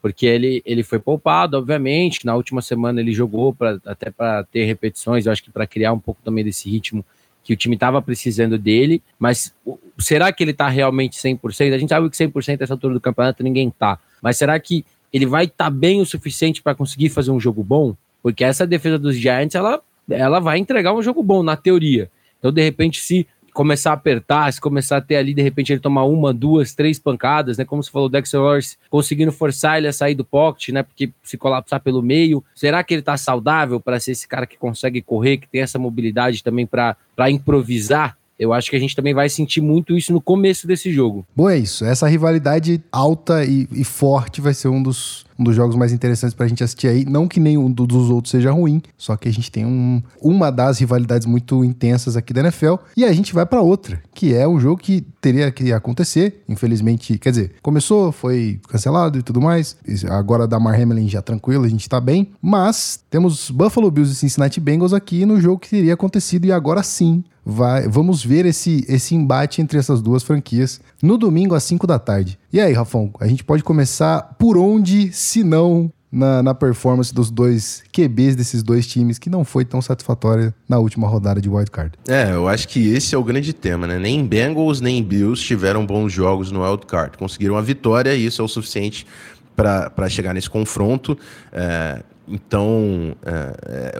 Porque 0.00 0.24
ele, 0.24 0.62
ele 0.64 0.82
foi 0.82 0.98
poupado, 0.98 1.58
obviamente. 1.58 2.24
Na 2.24 2.34
última 2.34 2.62
semana 2.62 3.00
ele 3.00 3.12
jogou 3.12 3.52
pra, 3.52 3.78
até 3.84 4.10
para 4.10 4.44
ter 4.44 4.64
repetições, 4.64 5.26
eu 5.26 5.32
acho 5.32 5.44
que 5.44 5.50
para 5.50 5.66
criar 5.66 5.92
um 5.92 5.98
pouco 5.98 6.22
também 6.24 6.42
desse 6.42 6.70
ritmo 6.70 7.04
que 7.44 7.52
o 7.52 7.56
time 7.56 7.76
estava 7.76 8.00
precisando 8.00 8.56
dele. 8.56 9.02
Mas 9.18 9.54
será 9.98 10.32
que 10.32 10.42
ele 10.42 10.54
tá 10.54 10.68
realmente 10.68 11.18
100%? 11.18 11.74
A 11.74 11.78
gente 11.78 11.90
sabe 11.90 12.08
que 12.08 12.16
100% 12.16 12.60
nessa 12.60 12.72
altura 12.72 12.94
do 12.94 13.00
campeonato 13.00 13.42
ninguém 13.42 13.70
tá. 13.70 13.98
Mas 14.22 14.38
será 14.38 14.58
que 14.58 14.84
ele 15.12 15.26
vai 15.26 15.44
estar 15.44 15.66
tá 15.66 15.70
bem 15.70 16.00
o 16.00 16.06
suficiente 16.06 16.62
para 16.62 16.74
conseguir 16.74 17.10
fazer 17.10 17.30
um 17.30 17.38
jogo 17.38 17.62
bom? 17.62 17.94
Porque 18.22 18.42
essa 18.42 18.66
defesa 18.66 18.98
dos 18.98 19.16
Giants, 19.16 19.54
ela, 19.54 19.82
ela 20.08 20.40
vai 20.40 20.58
entregar 20.58 20.94
um 20.94 21.02
jogo 21.02 21.22
bom, 21.22 21.42
na 21.42 21.56
teoria. 21.56 22.10
Então, 22.38 22.50
de 22.50 22.62
repente, 22.62 23.00
se 23.00 23.26
começar 23.56 23.92
a 23.92 23.94
apertar, 23.94 24.52
se 24.52 24.60
começar 24.60 24.98
a 24.98 25.00
ter 25.00 25.16
ali, 25.16 25.32
de 25.32 25.40
repente, 25.40 25.72
ele 25.72 25.80
tomar 25.80 26.04
uma, 26.04 26.30
duas, 26.30 26.74
três 26.74 26.98
pancadas, 26.98 27.56
né? 27.56 27.64
Como 27.64 27.82
você 27.82 27.90
falou, 27.90 28.06
o 28.06 28.10
Dexter 28.10 28.38
Lawrence 28.38 28.76
conseguindo 28.90 29.32
forçar 29.32 29.78
ele 29.78 29.88
a 29.88 29.92
sair 29.94 30.14
do 30.14 30.26
pocket, 30.26 30.68
né? 30.68 30.82
Porque 30.82 31.10
se 31.22 31.38
colapsar 31.38 31.80
pelo 31.80 32.02
meio. 32.02 32.44
Será 32.54 32.84
que 32.84 32.92
ele 32.92 33.00
tá 33.00 33.16
saudável 33.16 33.80
para 33.80 33.98
ser 33.98 34.12
esse 34.12 34.28
cara 34.28 34.46
que 34.46 34.58
consegue 34.58 35.00
correr, 35.00 35.38
que 35.38 35.48
tem 35.48 35.62
essa 35.62 35.78
mobilidade 35.78 36.44
também 36.44 36.66
para 36.66 36.96
improvisar? 37.30 38.18
Eu 38.38 38.52
acho 38.52 38.68
que 38.68 38.76
a 38.76 38.78
gente 38.78 38.94
também 38.94 39.14
vai 39.14 39.30
sentir 39.30 39.62
muito 39.62 39.96
isso 39.96 40.12
no 40.12 40.20
começo 40.20 40.66
desse 40.66 40.92
jogo. 40.92 41.26
Bom, 41.34 41.48
é 41.48 41.56
isso. 41.56 41.82
Essa 41.82 42.06
rivalidade 42.06 42.82
alta 42.92 43.42
e, 43.42 43.66
e 43.72 43.84
forte 43.84 44.42
vai 44.42 44.52
ser 44.52 44.68
um 44.68 44.82
dos, 44.82 45.24
um 45.38 45.44
dos 45.44 45.54
jogos 45.54 45.76
mais 45.76 45.92
interessantes 45.92 46.34
pra 46.34 46.46
gente 46.46 46.62
assistir 46.62 46.88
aí. 46.88 47.04
Não 47.04 47.26
que 47.28 47.40
nenhum 47.40 47.70
dos 47.70 48.10
outros 48.10 48.30
seja 48.30 48.50
ruim, 48.50 48.82
só 48.96 49.16
que 49.16 49.28
a 49.28 49.32
gente 49.32 49.50
tem 49.50 49.64
um, 49.64 50.02
uma 50.20 50.50
das 50.50 50.78
rivalidades 50.78 51.26
muito 51.26 51.64
intensas 51.64 52.16
aqui 52.16 52.32
da 52.32 52.40
NFL. 52.40 52.74
E 52.96 53.04
a 53.04 53.12
gente 53.12 53.34
vai 53.34 53.46
para 53.46 53.60
outra, 53.60 54.00
que 54.14 54.34
é 54.34 54.46
um 54.46 54.58
jogo 54.58 54.80
que 54.80 55.00
teria 55.20 55.50
que 55.50 55.72
acontecer. 55.72 56.42
Infelizmente, 56.48 57.18
quer 57.18 57.30
dizer, 57.30 57.52
começou, 57.62 58.12
foi 58.12 58.60
cancelado 58.68 59.18
e 59.18 59.22
tudo 59.22 59.40
mais. 59.40 59.76
Agora 60.08 60.46
da 60.46 60.58
Mar 60.58 60.80
Hamlin 60.80 61.08
já 61.08 61.22
tranquilo, 61.22 61.64
a 61.64 61.68
gente 61.68 61.88
tá 61.88 62.00
bem. 62.00 62.30
Mas 62.40 63.00
temos 63.10 63.50
Buffalo 63.50 63.90
Bills 63.90 64.12
e 64.12 64.16
Cincinnati 64.16 64.60
Bengals 64.60 64.92
aqui 64.92 65.26
no 65.26 65.40
jogo 65.40 65.58
que 65.58 65.70
teria 65.70 65.94
acontecido 65.94 66.46
e 66.46 66.52
agora 66.52 66.82
sim 66.82 67.24
vai, 67.46 67.88
vamos 67.88 68.24
ver 68.24 68.44
esse, 68.44 68.84
esse 68.88 69.14
embate 69.14 69.62
entre 69.62 69.78
essas 69.78 70.02
duas 70.02 70.24
franquias 70.24 70.80
no 71.00 71.16
domingo 71.16 71.54
às 71.54 71.62
5 71.62 71.86
da 71.86 71.96
tarde. 71.96 72.36
E 72.52 72.60
aí, 72.60 72.72
Rafão, 72.72 73.12
a 73.20 73.28
gente 73.28 73.44
pode 73.44 73.62
começar 73.62 74.34
por 74.36 74.58
onde, 74.58 75.12
se 75.26 75.42
não 75.42 75.92
na, 76.10 76.42
na, 76.42 76.54
performance 76.54 77.12
dos 77.12 77.30
dois 77.30 77.82
QBs 77.92 78.36
desses 78.36 78.62
dois 78.62 78.86
times, 78.86 79.18
que 79.18 79.28
não 79.28 79.44
foi 79.44 79.64
tão 79.64 79.82
satisfatória 79.82 80.54
na 80.68 80.78
última 80.78 81.08
rodada 81.08 81.40
de 81.40 81.48
wildcard. 81.48 81.92
É, 82.08 82.30
eu 82.30 82.48
acho 82.48 82.68
que 82.68 82.88
esse 82.94 83.14
é 83.14 83.18
o 83.18 83.24
grande 83.24 83.52
tema, 83.52 83.86
né? 83.86 83.98
Nem 83.98 84.24
Bengals 84.24 84.80
nem 84.80 85.02
Bills 85.02 85.42
tiveram 85.44 85.84
bons 85.84 86.12
jogos 86.12 86.52
no 86.52 86.62
wildcard. 86.62 87.18
Conseguiram 87.18 87.56
a 87.56 87.60
vitória 87.60 88.14
e 88.14 88.24
isso 88.24 88.40
é 88.40 88.44
o 88.44 88.48
suficiente 88.48 89.06
para 89.54 90.08
chegar 90.08 90.32
nesse 90.32 90.48
confronto. 90.48 91.18
É, 91.52 92.02
então, 92.28 93.16
é, 93.24 93.94
é, 93.94 93.98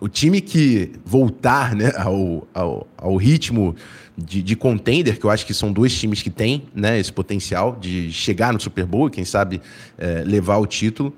o 0.00 0.08
time 0.08 0.40
que 0.40 0.92
voltar 1.04 1.74
né, 1.74 1.92
ao, 1.96 2.48
ao, 2.54 2.86
ao 2.96 3.16
ritmo 3.16 3.76
de, 4.16 4.42
de, 4.42 4.56
contender, 4.56 5.18
que 5.18 5.24
eu 5.24 5.30
acho 5.30 5.46
que 5.46 5.54
são 5.54 5.72
dois 5.72 5.96
times 5.98 6.22
que 6.22 6.30
têm 6.30 6.64
né, 6.74 6.98
esse 6.98 7.12
potencial 7.12 7.76
de 7.78 8.10
chegar 8.10 8.52
no 8.52 8.60
Super 8.60 8.86
Bowl 8.86 9.08
e, 9.08 9.10
quem 9.10 9.24
sabe, 9.24 9.60
é, 9.98 10.22
levar 10.24 10.56
o 10.56 10.66
título, 10.66 11.14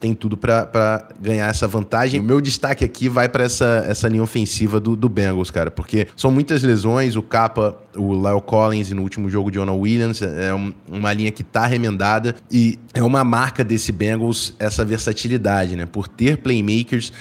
tem 0.00 0.14
tudo 0.14 0.36
para 0.36 1.08
ganhar 1.20 1.48
essa 1.48 1.66
vantagem. 1.66 2.20
O 2.20 2.22
meu 2.22 2.40
destaque 2.40 2.84
aqui 2.84 3.08
vai 3.08 3.28
para 3.28 3.44
essa, 3.44 3.84
essa 3.86 4.08
linha 4.08 4.22
ofensiva 4.22 4.78
do, 4.78 4.94
do 4.94 5.08
Bengals, 5.08 5.50
cara, 5.50 5.70
porque 5.70 6.06
são 6.16 6.30
muitas 6.30 6.62
lesões. 6.62 7.16
O 7.16 7.22
Capa, 7.22 7.76
o 7.96 8.14
Lyle 8.14 8.40
Collins 8.40 8.90
e 8.90 8.94
no 8.94 9.02
último 9.02 9.28
jogo, 9.28 9.50
Jonah 9.50 9.72
Williams, 9.72 10.22
é 10.22 10.54
um, 10.54 10.72
uma 10.86 11.12
linha 11.12 11.32
que 11.32 11.42
tá 11.42 11.66
remendada 11.66 12.36
e 12.50 12.78
é 12.94 13.02
uma 13.02 13.24
marca 13.24 13.64
desse 13.64 13.90
Bengals 13.90 14.54
essa 14.58 14.84
versatilidade, 14.84 15.74
né? 15.74 15.84
Por 15.84 16.06
ter 16.06 16.38
playmakers 16.38 17.12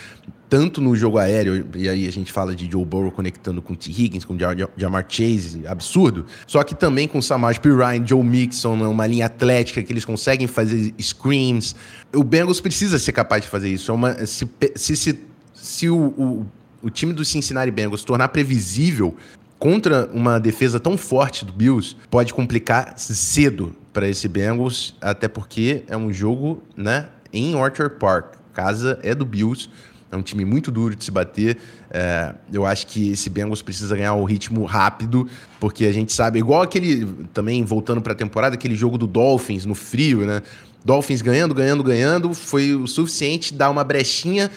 tanto 0.50 0.80
no 0.80 0.96
jogo 0.96 1.18
aéreo, 1.18 1.68
e 1.76 1.90
aí 1.90 2.08
a 2.08 2.12
gente 2.12 2.32
fala 2.32 2.56
de 2.56 2.70
Joe 2.72 2.86
Burrow 2.86 3.12
conectando 3.12 3.62
com 3.62 3.76
T. 3.76 3.90
Higgins, 3.90 4.24
com 4.24 4.38
Jamar 4.78 5.06
Chase, 5.08 5.68
absurdo. 5.68 6.26
Só 6.46 6.64
que 6.64 6.74
também 6.74 7.08
com 7.08 7.22
Samaj 7.22 7.60
P. 7.60 7.70
Ryan, 7.70 8.06
Joe 8.06 8.24
Mixon, 8.24 8.78
né, 8.78 8.88
uma 8.88 9.06
linha 9.06 9.26
atlética 9.26 9.84
que 9.84 9.92
eles 9.92 10.06
conseguem 10.06 10.48
fazer 10.48 10.94
screens. 11.00 11.76
O 12.16 12.24
Bengals 12.24 12.62
precisa 12.62 12.98
ser 12.98 13.12
capaz 13.12 13.44
de 13.44 13.50
fazer 13.50 13.70
isso. 13.70 13.92
É 13.92 13.94
uma, 13.94 14.26
se 14.26 14.48
se, 14.76 14.96
se, 14.96 15.20
se 15.54 15.90
o, 15.90 15.98
o, 15.98 16.46
o 16.82 16.90
time 16.90 17.12
do 17.12 17.26
Cincinnati 17.26 17.72
Bengals 17.72 18.04
tornar 18.04 18.30
previsível 18.30 19.16
contra 19.60 20.10
uma 20.14 20.40
defesa 20.40 20.80
tão 20.80 20.98
forte 20.98 21.44
do 21.44 21.52
Bills, 21.52 21.98
pode 22.10 22.34
complicar 22.34 22.94
cedo 22.98 23.76
para 23.92 24.08
esse 24.08 24.28
Bengals, 24.28 24.96
até 25.02 25.28
porque 25.28 25.84
é 25.88 25.98
um 25.98 26.14
jogo 26.14 26.64
né, 26.76 27.08
em 27.34 27.56
Orchard 27.56 27.96
Park. 27.96 28.36
Casa 28.54 29.00
é 29.04 29.14
do 29.14 29.26
Bills 29.26 29.70
é 30.12 30.16
um 30.16 30.22
time 30.22 30.46
muito 30.46 30.72
duro 30.72 30.96
de 30.96 31.04
se 31.04 31.12
bater. 31.12 31.58
É, 31.90 32.34
eu 32.52 32.66
acho 32.66 32.88
que 32.88 33.12
esse 33.12 33.30
Bengals 33.30 33.62
precisa 33.62 33.96
ganhar 33.96 34.14
o 34.14 34.24
ritmo 34.24 34.64
rápido, 34.66 35.28
porque 35.60 35.86
a 35.86 35.92
gente 35.92 36.14
sabe, 36.14 36.40
igual 36.40 36.62
aquele, 36.62 37.06
também 37.34 37.64
voltando 37.64 38.02
para 38.02 38.14
a 38.14 38.16
temporada, 38.16 38.56
aquele 38.56 38.76
jogo 38.76 38.98
do 38.98 39.08
Dolphins 39.08 39.66
no 39.66 39.76
frio, 39.76 40.26
né? 40.26 40.42
Dolphins 40.84 41.22
ganhando, 41.22 41.54
ganhando, 41.54 41.84
ganhando, 41.84 42.34
foi 42.34 42.74
o 42.74 42.88
suficiente 42.88 43.54
dar 43.54 43.70
uma 43.70 43.84
brechinha 43.84 44.50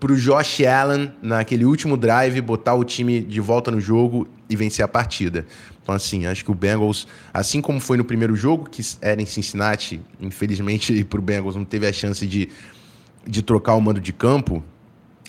para 0.00 0.12
o 0.12 0.16
Josh 0.16 0.60
Allen 0.62 1.12
naquele 1.22 1.64
último 1.64 1.96
drive, 1.96 2.40
botar 2.40 2.74
o 2.74 2.84
time 2.84 3.20
de 3.20 3.40
volta 3.40 3.70
no 3.70 3.80
jogo 3.80 4.26
e 4.48 4.56
vencer 4.56 4.84
a 4.84 4.88
partida. 4.88 5.46
Então, 5.82 5.94
assim, 5.94 6.26
acho 6.26 6.44
que 6.44 6.50
o 6.50 6.54
Bengals, 6.54 7.06
assim 7.32 7.60
como 7.60 7.78
foi 7.78 7.96
no 7.96 8.04
primeiro 8.04 8.34
jogo, 8.34 8.68
que 8.68 8.82
era 9.00 9.22
em 9.22 9.26
Cincinnati, 9.26 10.00
infelizmente 10.20 11.02
para 11.04 11.18
o 11.18 11.22
Bengals 11.22 11.54
não 11.54 11.64
teve 11.64 11.86
a 11.86 11.92
chance 11.92 12.26
de, 12.26 12.48
de 13.26 13.42
trocar 13.42 13.74
o 13.74 13.80
mando 13.80 14.00
de 14.00 14.12
campo, 14.12 14.64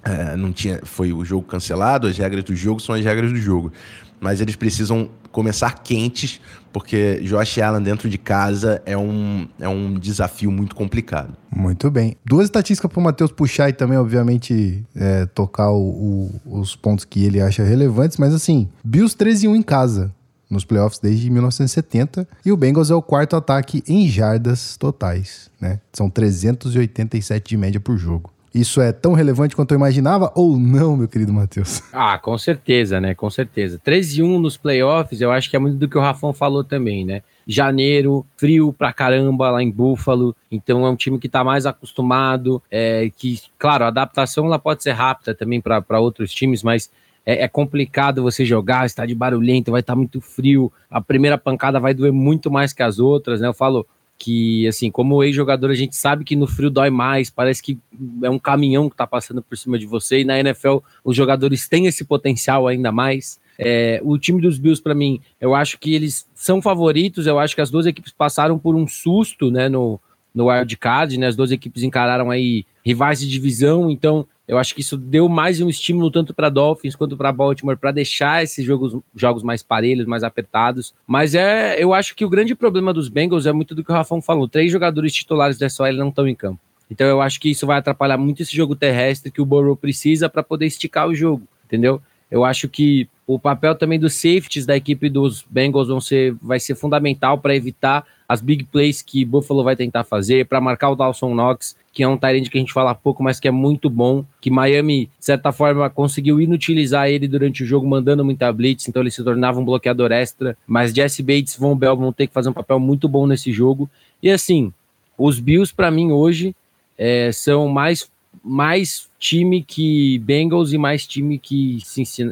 é, 0.08 0.36
não 0.38 0.54
tinha, 0.54 0.80
foi 0.84 1.12
o 1.12 1.26
jogo 1.26 1.46
cancelado, 1.46 2.08
as 2.08 2.18
regras 2.18 2.44
do 2.44 2.56
jogo 2.56 2.80
são 2.80 2.96
as 2.96 3.04
regras 3.04 3.32
do 3.32 3.38
jogo. 3.38 3.72
Mas 4.20 4.42
eles 4.42 4.56
precisam 4.56 5.10
começar 5.32 5.84
quentes, 5.84 6.42
porque 6.74 7.20
Josh 7.22 7.60
Allen 7.60 7.84
dentro 7.84 8.10
de 8.10 8.18
casa 8.18 8.82
é 8.86 8.98
um, 8.98 9.48
é 9.60 9.68
um 9.68 9.94
desafio 9.94 10.50
muito 10.52 10.76
complicado. 10.76 11.36
Muito 11.56 11.92
bem. 11.92 12.16
Duas 12.26 12.46
estatísticas 12.46 12.90
para 12.90 13.00
o 13.00 13.04
Matheus 13.04 13.32
puxar 13.32 13.70
e 13.70 13.74
também, 13.74 13.98
obviamente, 13.98 14.84
é, 14.96 15.26
tocar 15.28 15.70
o, 15.70 16.40
o, 16.46 16.60
os 16.60 16.76
pontos 16.76 17.06
que 17.06 17.24
ele 17.24 17.40
acha 17.40 17.64
relevantes, 17.64 18.18
mas 18.18 18.34
assim, 18.34 18.68
Bills 18.84 19.16
13 19.16 19.48
1 19.50 19.56
em 19.56 19.62
casa 19.62 20.12
nos 20.50 20.64
playoffs 20.64 21.00
desde 21.00 21.30
1970 21.30 22.28
e 22.46 22.52
o 22.52 22.58
Bengals 22.58 22.90
é 22.90 22.96
o 22.96 23.02
quarto 23.02 23.36
ataque 23.36 23.84
em 23.88 24.08
jardas 24.08 24.78
totais, 24.78 25.52
né? 25.60 25.80
São 25.92 26.10
387 26.10 27.50
de 27.50 27.58
média 27.58 27.80
por 27.80 27.98
jogo. 27.98 28.32
Isso 28.54 28.82
é 28.82 28.92
tão 28.92 29.13
relevante 29.13 29.56
quanto 29.56 29.72
eu 29.72 29.77
imaginava 29.77 30.32
ou 30.36 30.58
não, 30.58 30.98
meu 30.98 31.08
querido 31.08 31.34
Matheus? 31.34 31.82
Ah, 31.92 32.18
com 32.18 32.38
certeza, 32.38 33.00
né? 33.01 33.13
Com 33.13 33.30
certeza. 33.30 33.80
13 33.84 34.24
1 34.24 34.39
nos 34.39 34.58
playoffs, 34.58 35.22
eu 35.22 35.32
acho 35.32 35.50
que 35.50 35.56
é 35.56 35.60
muito 35.60 35.77
do 35.77 35.88
que 35.88 35.98
o 35.98 36.01
Rafão 36.01 36.34
falou 36.34 36.63
também, 36.63 37.06
né? 37.06 37.22
Janeiro, 37.48 38.25
frio 38.36 38.74
pra 38.74 38.92
caramba 38.92 39.50
lá 39.50 39.63
em 39.63 39.72
Buffalo, 39.72 40.36
então 40.51 40.86
é 40.86 40.89
um 40.89 40.96
time 40.96 41.18
que 41.18 41.30
tá 41.30 41.44
mais 41.44 41.66
acostumado, 41.66 42.62
é, 42.70 43.10
que, 43.16 43.39
claro, 43.58 43.86
a 43.86 43.88
adaptação 43.88 44.46
ela 44.46 44.60
pode 44.60 44.84
ser 44.84 44.92
rápida 44.92 45.34
também 45.34 45.62
para 45.62 46.00
outros 46.00 46.34
times, 46.34 46.62
mas 46.62 46.89
é, 47.25 47.44
é, 47.44 47.48
complicado 47.48 48.24
você 48.24 48.46
jogar, 48.46 48.86
está 48.86 49.06
de 49.06 49.13
barulhento, 49.13 49.72
vai 49.72 49.82
estar 49.82 49.94
tá 49.94 49.98
muito 49.98 50.22
frio, 50.22 50.72
a 50.89 51.01
primeira 51.01 51.38
pancada 51.38 51.80
vai 51.80 51.94
doer 51.94 52.13
muito 52.13 52.50
mais 52.50 52.72
que 52.72 52.82
as 52.82 53.00
outras, 53.00 53.42
né? 53.42 53.48
Eu 53.48 53.54
falo, 53.54 53.86
que, 54.18 54.68
assim, 54.68 54.90
como 54.90 55.24
ex-jogador, 55.24 55.70
a 55.70 55.76
gente 55.76 55.96
sabe 55.96 56.24
que 56.24 56.36
no 56.36 56.48
frio 56.48 56.70
dói 56.70 56.90
mais, 56.90 57.30
parece 57.30 57.62
que 57.62 57.78
é 58.24 58.30
um 58.30 58.40
caminhão 58.40 58.90
que 58.90 58.96
tá 58.96 59.06
passando 59.06 59.41
por 59.41 59.58
cima 59.58 59.78
de 59.78 59.86
você, 59.86 60.22
e 60.22 60.26
na 60.26 60.39
NFL 60.39 60.78
os 61.04 61.15
jogadores 61.15 61.68
têm 61.68 61.86
esse 61.86 62.04
potencial 62.04 62.68
ainda 62.68 62.91
mais. 62.91 63.39
É, 63.60 64.00
o 64.04 64.18
time 64.18 64.41
dos 64.41 64.58
Bills, 64.58 64.82
para 64.82 64.96
mim, 64.96 65.20
eu 65.39 65.54
acho 65.54 65.80
que 65.80 65.94
eles 65.94 66.28
são 66.34 66.62
favoritos, 66.62 67.28
eu 67.28 67.39
acho 67.39 67.56
que 67.56 67.62
as 67.62 67.70
duas 67.70 67.86
equipes 67.86 68.12
passaram 68.12 68.58
por 68.58 68.76
um 68.76 68.88
susto, 68.88 69.52
né, 69.52 69.70
no, 69.70 70.00
no 70.34 70.50
wild 70.50 70.78
card, 70.78 71.18
né, 71.18 71.28
as 71.28 71.36
duas 71.36 71.52
equipes 71.52 71.84
encararam 71.84 72.32
aí 72.32 72.65
rivais 72.84 73.20
de 73.20 73.28
divisão, 73.28 73.89
então 73.91 74.28
eu 74.48 74.58
acho 74.58 74.74
que 74.74 74.80
isso 74.82 74.96
deu 74.96 75.28
mais 75.28 75.60
um 75.60 75.68
estímulo 75.68 76.10
tanto 76.10 76.34
para 76.34 76.50
Dolphins 76.50 76.96
quanto 76.96 77.18
para 77.18 77.32
Baltimore 77.34 77.76
para 77.76 77.92
deixar 77.92 78.44
esses 78.44 78.64
jogos, 78.66 78.98
jogos 79.14 79.44
mais 79.44 79.62
parelhos, 79.62 80.06
mais 80.06 80.24
apertados. 80.24 80.94
Mas 81.06 81.36
é, 81.36 81.82
eu 81.84 81.94
acho 81.94 82.16
que 82.16 82.24
o 82.24 82.30
grande 82.30 82.56
problema 82.56 82.94
dos 82.94 83.10
Bengals 83.10 83.46
é 83.46 83.52
muito 83.52 83.76
do 83.76 83.84
que 83.84 83.92
o 83.92 83.94
Rafão 83.94 84.22
falou. 84.22 84.48
Três 84.48 84.72
jogadores 84.72 85.14
titulares 85.14 85.58
da 85.58 85.70
SOL 85.70 85.92
não 85.94 86.10
estão 86.10 86.28
em 86.28 86.36
campo. 86.36 86.62
Então 86.90 87.06
eu 87.06 87.22
acho 87.22 87.42
que 87.42 87.52
isso 87.52 87.68
vai 87.68 87.78
atrapalhar 87.78 88.18
muito 88.18 88.42
esse 88.42 88.56
jogo 88.56 88.74
terrestre 88.74 89.30
que 89.30 89.42
o 89.42 89.46
Burrow 89.46 89.76
precisa 89.76 90.30
para 90.30 90.42
poder 90.42 90.66
esticar 90.66 91.10
o 91.10 91.14
jogo, 91.14 91.46
entendeu? 91.66 92.02
Eu 92.30 92.44
acho 92.44 92.68
que 92.68 93.08
o 93.26 93.38
papel 93.38 93.76
também 93.76 94.00
dos 94.00 94.13
safeties 94.13 94.66
da 94.66 94.76
equipe 94.76 95.10
dos 95.10 95.46
Bengals 95.50 95.90
vão 95.90 96.00
ser, 96.00 96.34
vai 96.42 96.60
ser 96.60 96.76
fundamental 96.76 97.38
para 97.38 97.56
evitar 97.56 98.06
as 98.28 98.42
big 98.42 98.66
plays 98.66 99.02
que 99.02 99.24
Buffalo 99.24 99.63
vai 99.63 99.76
tentar 99.76 100.04
fazer, 100.04 100.46
para 100.46 100.60
marcar 100.60 100.90
o 100.90 100.96
Dawson 100.96 101.34
Knox, 101.34 101.76
que 101.94 102.04
é 102.04 102.08
um 102.08 102.18
Tyrande 102.18 102.50
que 102.50 102.58
a 102.58 102.62
gente 102.62 102.74
fala 102.74 102.94
pouco, 102.94 103.24
mas 103.24 103.40
que 103.40 103.48
é 103.48 103.52
muito 103.52 103.90
bom, 103.90 104.24
que 104.42 104.52
Miami, 104.52 105.06
de 105.18 105.26
certa 105.26 105.52
forma, 105.52 105.90
conseguiu 105.90 106.40
inutilizar 106.40 107.08
ele 107.10 107.28
durante 107.28 107.63
o 107.63 107.66
jogo, 107.66 107.88
mandando 107.88 108.24
muita 108.26 108.52
blitz, 108.52 108.88
então 108.88 109.02
ele 109.02 109.12
se 109.12 109.24
tornava 109.24 109.60
um 109.60 109.66
bloqueador 109.66 110.12
extra, 110.12 110.58
mas 110.68 110.94
Jesse 110.94 111.24
Bates 111.24 111.56
e 111.56 111.60
Von 111.60 111.76
Bell 111.76 111.96
vão 111.96 112.12
ter 112.12 112.28
que 112.28 112.34
fazer 112.34 112.50
um 112.50 112.54
papel 112.54 112.80
muito 112.80 113.08
bom 113.08 113.26
nesse 113.26 113.52
jogo. 113.52 113.90
E 114.22 114.30
assim, 114.30 114.74
os 115.18 115.40
Bills, 115.40 115.74
para 115.74 115.90
mim, 115.90 116.12
hoje, 116.12 116.54
é, 116.98 117.32
são 117.32 117.68
mais 117.70 118.10
mais 118.48 119.10
time 119.20 119.64
que 119.64 120.20
Bengals 120.20 120.74
e 120.74 120.78
mais 120.78 121.06
time 121.06 121.38
que 121.38 121.80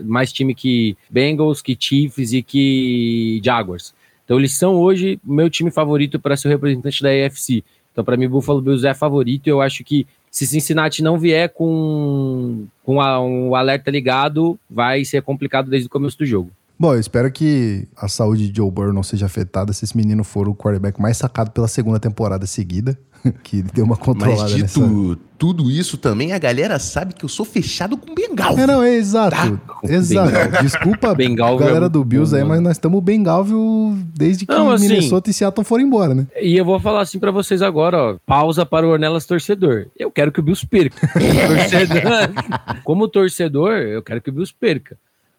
mais 0.06 0.32
time 0.32 0.56
que 0.56 0.96
Bengals, 1.10 1.62
que 1.62 1.76
Chiefs 1.80 2.34
e 2.34 2.42
que 2.42 3.42
Jaguars. 3.44 3.94
Então 4.24 4.40
eles 4.40 4.54
são 4.54 4.76
hoje 4.76 5.20
meu 5.24 5.50
time 5.50 5.70
favorito 5.70 6.20
para 6.20 6.38
ser 6.38 6.48
o 6.48 6.52
representante 6.52 7.04
da 7.04 7.10
AFC. 7.10 7.64
Então 7.92 8.04
para 8.04 8.18
mim 8.18 8.28
Buffalo 8.28 8.62
Bills 8.62 8.88
é 8.88 8.94
favorito. 8.94 9.48
Eu 9.48 9.62
acho 9.62 9.84
que 9.84 10.08
se 10.32 10.46
Cincinnati 10.46 11.02
não 11.02 11.18
vier 11.18 11.50
com, 11.50 12.66
com 12.84 13.00
a, 13.00 13.22
um 13.22 13.56
alerta 13.56 13.90
ligado, 13.90 14.60
vai 14.70 15.06
ser 15.06 15.22
complicado 15.22 15.70
desde 15.70 15.88
o 15.88 15.90
começo 15.90 16.18
do 16.18 16.26
jogo. 16.26 16.52
Bom, 16.78 16.94
eu 16.94 17.00
espero 17.00 17.32
que 17.32 17.88
a 17.96 18.10
saúde 18.10 18.50
de 18.50 18.58
Joe 18.58 18.70
Burrow 18.70 18.92
não 18.92 19.02
seja 19.02 19.28
afetada 19.28 19.72
se 19.72 19.86
esse 19.86 19.96
menino 19.96 20.26
for 20.26 20.50
o 20.50 20.54
quarterback 20.54 21.00
mais 21.02 21.16
sacado 21.16 21.52
pela 21.52 21.70
segunda 21.70 22.02
temporada 22.02 22.46
seguida. 22.46 23.00
que 23.44 23.62
deu 23.62 23.86
uma 23.86 23.98
controlada 23.98 24.44
Mas 24.44 24.52
dito 24.52 24.82
nessa... 24.82 25.20
tudo 25.38 25.70
isso 25.70 25.98
também, 25.98 26.32
a 26.34 26.38
galera 26.38 26.78
sabe 26.80 27.14
que 27.14 27.26
eu 27.26 27.30
sou 27.30 27.46
fechado 27.46 27.98
com 27.98 28.14
Bengal. 28.14 28.58
É, 28.58 28.68
não, 28.68 28.84
é 28.84 28.96
exato. 28.96 29.36
Tá? 29.36 29.60
Exato. 29.84 30.32
Bengal. 30.32 30.64
Desculpa, 30.64 31.14
Bengal 31.16 31.58
galera 31.58 31.90
do 31.90 32.04
Bills 32.04 32.36
aí, 32.36 32.44
mas 32.44 32.62
nós 32.62 32.74
estamos 32.74 33.02
Bengalvio 33.04 33.98
desde 34.14 34.46
que 34.46 34.54
não, 34.54 34.72
assim, 34.72 34.88
Minnesota 34.88 35.30
e 35.30 35.34
Seattle 35.34 35.66
foram 35.66 35.84
embora, 35.84 36.14
né? 36.14 36.28
E 36.40 36.56
eu 36.56 36.66
vou 36.66 36.80
falar 36.80 37.02
assim 37.02 37.20
para 37.20 37.32
vocês 37.32 37.62
agora, 37.62 37.98
ó. 37.98 38.18
Pausa 38.26 38.66
para 38.66 38.88
o 38.88 38.92
Ornelas 38.92 39.26
torcedor. 39.26 39.88
Eu 39.98 40.12
quero 40.12 40.32
que 40.32 40.40
o 40.40 40.44
Bills 40.44 40.66
perca. 40.68 41.08
torcedor, 41.14 42.82
como 42.84 43.08
torcedor, 43.08 43.74
eu 43.74 44.02
quero 44.02 44.22
que 44.22 44.30
o 44.30 44.34
Bills 44.34 44.54
perca. 44.58 44.98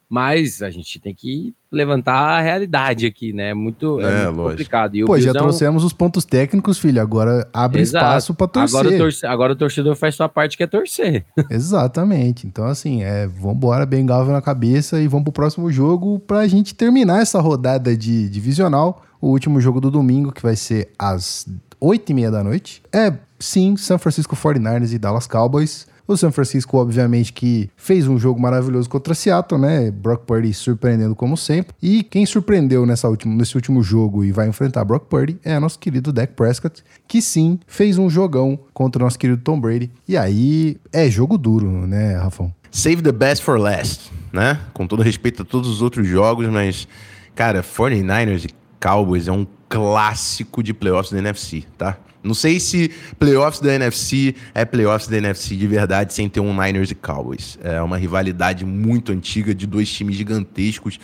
Mas 0.08 0.62
a 0.62 0.70
gente 0.70 1.00
tem 1.00 1.12
que 1.12 1.52
levantar 1.70 2.14
a 2.14 2.40
realidade 2.40 3.06
aqui, 3.06 3.32
né? 3.32 3.52
Muito, 3.52 4.00
é, 4.00 4.24
é 4.24 4.30
muito 4.30 4.50
complicado. 4.50 4.94
E 4.94 5.04
Pô, 5.04 5.18
já 5.18 5.32
trouxemos 5.32 5.82
os 5.82 5.92
pontos 5.92 6.24
técnicos, 6.24 6.78
filho. 6.78 7.02
Agora 7.02 7.48
abre 7.52 7.82
Exato. 7.82 8.04
espaço 8.04 8.34
para 8.34 8.46
torcer. 8.46 8.78
Agora 8.78 8.94
o, 8.94 8.98
torce... 8.98 9.26
Agora 9.26 9.52
o 9.52 9.56
torcedor 9.56 9.96
faz 9.96 10.14
sua 10.14 10.28
parte 10.28 10.56
que 10.56 10.62
é 10.62 10.66
torcer. 10.66 11.24
Exatamente. 11.50 12.46
Então, 12.46 12.66
assim, 12.66 13.02
é, 13.02 13.26
vambora, 13.26 13.84
bem 13.84 14.06
galvo 14.06 14.30
na 14.30 14.40
cabeça 14.40 15.00
e 15.00 15.08
vamos 15.08 15.24
pro 15.24 15.32
próximo 15.32 15.72
jogo 15.72 16.20
pra 16.20 16.46
gente 16.46 16.74
terminar 16.74 17.20
essa 17.20 17.40
rodada 17.40 17.96
de 17.96 18.28
divisional. 18.28 19.02
O 19.20 19.30
último 19.30 19.60
jogo 19.60 19.80
do 19.80 19.90
domingo, 19.90 20.30
que 20.30 20.42
vai 20.42 20.54
ser 20.54 20.92
às 20.96 21.46
oito 21.80 22.10
e 22.10 22.14
meia 22.14 22.30
da 22.30 22.44
noite. 22.44 22.82
É, 22.92 23.12
sim, 23.40 23.76
San 23.76 23.98
Francisco 23.98 24.36
49ers 24.36 24.92
e 24.92 24.98
Dallas 24.98 25.26
Cowboys. 25.26 25.86
O 26.08 26.16
San 26.16 26.30
Francisco, 26.30 26.76
obviamente, 26.76 27.32
que 27.32 27.68
fez 27.76 28.06
um 28.06 28.18
jogo 28.18 28.40
maravilhoso 28.40 28.88
contra 28.88 29.14
Seattle, 29.14 29.60
né? 29.60 29.90
Brock 29.90 30.24
Purdy 30.24 30.54
surpreendendo 30.54 31.16
como 31.16 31.36
sempre. 31.36 31.74
E 31.82 32.02
quem 32.02 32.24
surpreendeu 32.24 32.86
nessa 32.86 33.08
última, 33.08 33.34
nesse 33.34 33.56
último 33.56 33.82
jogo 33.82 34.24
e 34.24 34.30
vai 34.30 34.48
enfrentar 34.48 34.84
Brock 34.84 35.06
Purdy 35.06 35.38
é 35.44 35.58
nosso 35.58 35.78
querido 35.78 36.12
Dak 36.12 36.34
Prescott, 36.34 36.84
que 37.08 37.20
sim, 37.20 37.58
fez 37.66 37.98
um 37.98 38.08
jogão 38.08 38.58
contra 38.72 39.02
o 39.02 39.04
nosso 39.04 39.18
querido 39.18 39.42
Tom 39.42 39.60
Brady. 39.60 39.90
E 40.06 40.16
aí 40.16 40.76
é 40.92 41.10
jogo 41.10 41.36
duro, 41.36 41.86
né, 41.86 42.16
Rafão? 42.16 42.54
Save 42.70 43.02
the 43.02 43.12
best 43.12 43.42
for 43.42 43.58
last, 43.58 44.12
né? 44.32 44.60
Com 44.72 44.86
todo 44.86 45.02
respeito 45.02 45.42
a 45.42 45.44
todos 45.44 45.68
os 45.68 45.82
outros 45.82 46.06
jogos, 46.06 46.46
mas, 46.48 46.86
cara, 47.34 47.62
49ers 47.62 48.44
e 48.44 48.54
Cowboys 48.80 49.26
é 49.26 49.32
um 49.32 49.46
clássico 49.68 50.62
de 50.62 50.72
playoffs 50.72 51.10
da 51.10 51.18
NFC, 51.18 51.64
tá? 51.76 51.96
Não 52.26 52.34
sei 52.34 52.58
se 52.58 52.90
playoffs 53.18 53.60
da 53.60 53.72
NFC 53.74 54.34
é 54.52 54.64
playoffs 54.64 55.08
da 55.08 55.16
NFC 55.16 55.54
de 55.54 55.66
verdade 55.66 56.12
sem 56.12 56.28
ter 56.28 56.40
um 56.40 56.52
Niners 56.52 56.90
e 56.90 56.94
Cowboys. 56.94 57.58
É 57.62 57.80
uma 57.80 57.96
rivalidade 57.96 58.64
muito 58.64 59.12
antiga 59.12 59.54
de 59.54 59.66
dois 59.66 59.88
times 59.90 60.16
gigantescos 60.16 60.98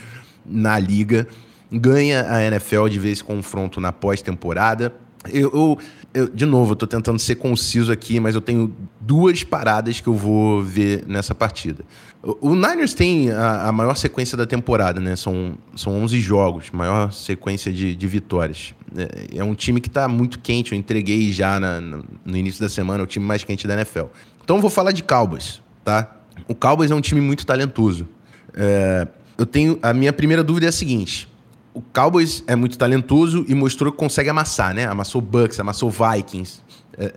na 0.45 0.79
liga. 0.79 1.29
Ganha 1.71 2.27
a 2.29 2.43
NFL 2.43 2.89
de 2.89 2.99
vez 2.99 3.23
confronto 3.23 3.81
na 3.81 3.93
pós-temporada. 3.93 4.93
Eu, 5.33 5.51
eu, 5.55 5.79
eu, 6.15 6.29
de 6.29 6.45
novo, 6.45 6.73
eu 6.73 6.77
tô 6.77 6.87
tentando 6.87 7.19
ser 7.19 7.37
conciso 7.37 7.91
aqui, 7.91 8.21
mas 8.21 8.35
eu 8.35 8.41
tenho 8.41 8.75
duas 9.01 9.43
paradas 9.43 10.01
que 10.01 10.09
eu 10.09 10.15
vou 10.15 10.63
ver 10.63 11.05
nessa 11.07 11.35
partida. 11.35 11.85
O 12.23 12.55
Niners 12.55 12.95
tem 12.95 13.31
a, 13.31 13.69
a, 13.69 13.73
maior 13.73 13.97
sequência 13.97 14.37
da 14.37 14.47
temporada, 14.47 15.01
né? 15.01 15.17
São, 15.17 15.59
são 15.75 16.03
11 16.03 16.21
jogos, 16.21 16.71
maior 16.71 17.13
sequência 17.13 17.73
de, 17.73 17.97
de 17.97 18.07
vitórias. 18.07 18.75
É, 18.97 19.39
é, 19.39 19.45
um 19.45 19.55
time 19.55 19.81
que 19.81 19.89
está 19.89 20.07
muito 20.07 20.39
quente, 20.39 20.73
eu 20.73 20.79
entreguei 20.79 21.33
já 21.33 21.59
na, 21.59 21.81
no, 21.81 22.05
no 22.25 22.37
início 22.37 22.61
da 22.61 22.69
semana, 22.69 23.03
o 23.03 23.07
time 23.07 23.25
mais 23.25 23.43
quente 23.43 23.67
da 23.67 23.75
NFL. 23.75 24.07
Então 24.45 24.57
eu 24.57 24.63
vou 24.63 24.71
falar 24.71 24.93
de 24.93 25.03
Cowboys, 25.03 25.61
tá? 25.85 26.17
O 26.47 26.55
Cowboys 26.55 26.91
é 26.91 26.95
um 26.95 27.01
time 27.01 27.21
muito 27.21 27.45
talentoso. 27.45 28.07
É, 28.55 29.09
eu 29.39 29.47
tenho. 29.47 29.79
A 29.83 29.93
minha 29.93 30.13
primeira 30.13 30.45
dúvida 30.45 30.67
é 30.67 30.69
a 30.69 30.73
seguinte: 30.73 31.29
o 31.75 31.81
Cowboys 31.81 32.45
é 32.47 32.55
muito 32.55 32.77
talentoso 32.77 33.45
e 33.49 33.55
mostrou 33.55 33.93
que 33.93 33.99
consegue 33.99 34.29
amassar, 34.29 34.75
né? 34.75 34.87
Amassou 34.87 35.21
Bucks, 35.21 35.59
amassou 35.59 35.91
Vikings. 35.91 36.61
É, 36.99 37.15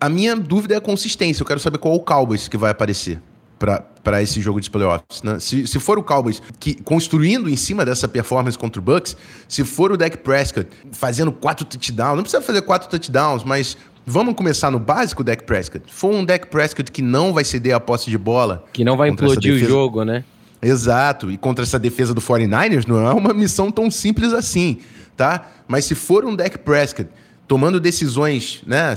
a 0.00 0.08
minha 0.08 0.36
dúvida 0.36 0.74
é 0.74 0.76
a 0.76 0.80
consistência. 0.80 1.42
Eu 1.42 1.46
quero 1.46 1.60
saber 1.60 1.78
qual 1.78 1.94
é 1.94 1.96
o 1.96 2.00
Cowboys 2.00 2.48
que 2.48 2.56
vai 2.56 2.70
aparecer 2.70 3.20
para 3.58 4.22
esse 4.22 4.40
jogo 4.40 4.60
de 4.60 4.70
playoffs. 4.70 5.22
Né? 5.22 5.40
Se, 5.40 5.66
se 5.66 5.80
for 5.80 5.98
o 5.98 6.02
Cowboys 6.02 6.42
que, 6.60 6.74
construindo 6.82 7.48
em 7.48 7.56
cima 7.56 7.84
dessa 7.84 8.06
performance 8.06 8.56
contra 8.56 8.80
o 8.80 8.84
Bucks, 8.84 9.16
se 9.48 9.64
for 9.64 9.90
o 9.90 9.96
Dak 9.96 10.18
Prescott 10.18 10.68
fazendo 10.92 11.32
quatro 11.32 11.64
touchdowns, 11.64 12.16
não 12.16 12.22
precisa 12.22 12.42
fazer 12.42 12.62
quatro 12.62 12.88
touchdowns, 12.88 13.42
mas 13.44 13.76
vamos 14.04 14.34
começar 14.34 14.70
no 14.70 14.78
básico, 14.78 15.24
Dak 15.24 15.44
Prescott. 15.44 15.84
For 15.90 16.12
um 16.12 16.24
Dak 16.24 16.48
Prescott 16.48 16.92
que 16.92 17.00
não 17.00 17.32
vai 17.32 17.44
ceder 17.44 17.74
a 17.74 17.80
posse 17.80 18.10
de 18.10 18.18
bola. 18.18 18.64
Que 18.72 18.84
não 18.84 18.96
vai 18.96 19.08
implodir 19.08 19.54
o 19.54 19.58
jogo, 19.58 20.04
né? 20.04 20.22
Exato. 20.60 21.30
E 21.30 21.36
contra 21.36 21.64
essa 21.64 21.78
defesa 21.78 22.14
do 22.14 22.20
49ers, 22.20 22.86
não 22.86 23.06
é 23.06 23.12
uma 23.12 23.32
missão 23.34 23.70
tão 23.70 23.90
simples 23.90 24.32
assim, 24.32 24.78
tá? 25.16 25.48
Mas 25.68 25.84
se 25.84 25.94
for 25.94 26.24
um 26.24 26.34
Dak 26.34 26.58
Prescott 26.58 27.08
tomando 27.46 27.78
decisões, 27.78 28.62
né? 28.66 28.94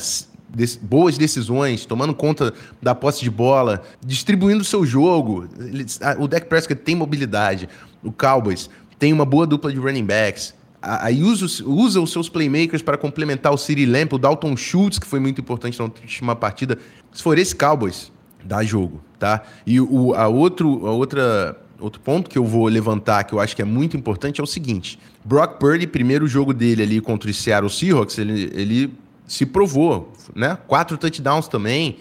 boas 0.82 1.17
decisões, 1.17 1.86
tomando 1.86 2.13
conta 2.13 2.54
da 2.82 2.95
posse 2.95 3.22
de 3.22 3.30
bola, 3.30 3.84
distribuindo 4.04 4.62
o 4.62 4.65
seu 4.65 4.86
jogo. 4.86 5.48
o 6.17 6.28
Dak 6.28 6.48
Prescott 6.48 6.82
tem 6.82 6.95
mobilidade. 6.95 7.69
O 8.04 8.12
Cowboys 8.12 8.69
tem 8.98 9.13
uma 9.13 9.26
boa 9.26 9.45
dupla 9.45 9.72
de 9.72 9.78
running 9.78 10.06
backs. 10.06 10.54
Aí 10.82 11.22
usa, 11.24 11.45
usa 11.65 12.00
os 12.00 12.12
seus 12.12 12.30
playmakers 12.30 12.82
para 12.82 12.98
complementar 12.98 13.54
o 13.54 13.58
City 13.58 13.86
Lamp, 13.86 14.13
o 14.13 14.17
Dalton 14.17 14.56
Schultz, 14.56 14.98
que 14.98 15.06
foi 15.06 15.19
muito 15.19 15.41
importante 15.41 15.78
na 15.78 15.86
última 15.86 16.36
partida. 16.36 16.80
Se 17.12 17.22
for 17.22 17.38
esse 17.38 17.54
Cowboys, 17.56 18.12
dá 18.43 18.63
jogo, 18.63 19.02
tá? 19.17 19.43
E 19.65 19.80
o, 19.80 20.13
a 20.13 20.28
outro, 20.28 20.88
a 20.88 20.91
outra, 20.91 21.58
outro 21.80 22.02
ponto 22.02 22.30
que 22.30 22.38
eu 22.38 22.45
vou 22.45 22.67
levantar, 22.67 23.23
que 23.23 23.34
eu 23.34 23.39
acho 23.39 23.56
que 23.56 23.62
é 23.62 23.65
muito 23.65 23.97
importante, 23.97 24.39
é 24.39 24.43
o 24.43 24.47
seguinte. 24.47 24.99
Brock 25.23 25.60
Purdy, 25.60 25.88
primeiro 25.88 26.28
jogo 26.28 26.54
dele 26.54 26.84
ali 26.84 27.02
contra 27.02 27.30
o 27.30 27.34
Seattle 27.34 27.69
Seahawks, 27.69 28.17
ele, 28.17 28.52
ele 28.54 28.93
se 29.28 29.45
provou, 29.45 30.12
né? 30.36 30.58
Quatro 30.67 30.97
touchdowns 30.97 31.47
também, 31.47 31.97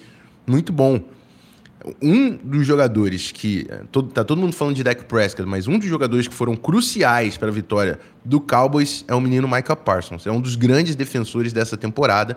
muito 0.46 0.72
bom. 0.72 1.00
Um 2.02 2.36
dos 2.36 2.66
jogadores 2.66 3.30
que. 3.30 3.66
Todo, 3.92 4.10
tá 4.10 4.24
todo 4.24 4.40
mundo 4.40 4.52
falando 4.52 4.74
de 4.74 4.82
Dak 4.82 5.04
Prescott, 5.04 5.48
mas 5.48 5.68
um 5.68 5.78
dos 5.78 5.88
jogadores 5.88 6.26
que 6.26 6.34
foram 6.34 6.56
cruciais 6.56 7.36
para 7.36 7.48
a 7.48 7.52
vitória 7.52 8.00
do 8.24 8.40
Cowboys 8.40 9.04
é 9.06 9.14
o 9.14 9.20
menino 9.20 9.46
Michael 9.46 9.76
Parsons. 9.76 10.26
É 10.26 10.30
um 10.30 10.40
dos 10.40 10.56
grandes 10.56 10.96
defensores 10.96 11.52
dessa 11.52 11.76
temporada. 11.76 12.36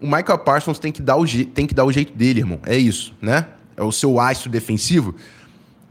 O 0.00 0.06
Michael 0.06 0.38
Parsons 0.38 0.78
tem 0.78 0.90
que 0.90 1.02
dar 1.02 1.16
o, 1.16 1.26
tem 1.26 1.66
que 1.66 1.74
dar 1.74 1.84
o 1.84 1.92
jeito 1.92 2.12
dele, 2.12 2.40
irmão. 2.40 2.60
É 2.64 2.76
isso, 2.76 3.14
né? 3.20 3.46
É 3.76 3.82
o 3.82 3.92
seu 3.92 4.18
astro 4.18 4.50
defensivo. 4.50 5.14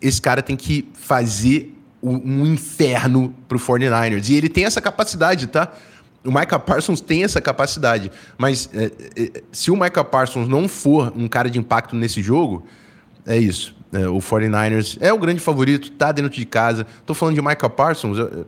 Esse 0.02 0.22
cara 0.22 0.42
tem 0.42 0.56
que 0.56 0.90
fazer 0.94 1.76
um 2.02 2.46
inferno 2.46 3.36
pro 3.48 3.60
49ers. 3.60 4.30
E 4.30 4.36
ele 4.36 4.48
tem 4.48 4.66
essa 4.66 4.82
capacidade, 4.82 5.48
tá? 5.48 5.72
O 6.24 6.32
Micah 6.32 6.60
Parsons 6.60 7.00
tem 7.02 7.24
essa 7.24 7.40
capacidade, 7.40 8.12
mas 8.38 8.70
é, 8.74 8.92
é, 9.16 9.44
se 9.52 9.72
o 9.72 9.76
Micah 9.76 10.04
Parsons 10.04 10.50
não 10.50 10.68
for 10.68 11.14
um 11.16 11.28
cara 11.30 11.50
de 11.50 11.58
impacto 11.58 11.96
nesse 11.96 12.22
jogo, 12.22 12.66
é 13.26 13.38
isso. 13.38 13.76
É, 13.92 14.08
o 14.08 14.18
49ers 14.18 14.98
é 15.00 15.12
o 15.14 15.18
grande 15.18 15.40
favorito, 15.40 15.92
tá 15.92 16.12
dentro 16.12 16.32
de 16.32 16.46
casa. 16.46 16.86
Tô 17.06 17.14
falando 17.14 17.36
de 17.36 17.42
Micah 17.42 17.70
Parsons, 17.70 18.20
o 18.20 18.46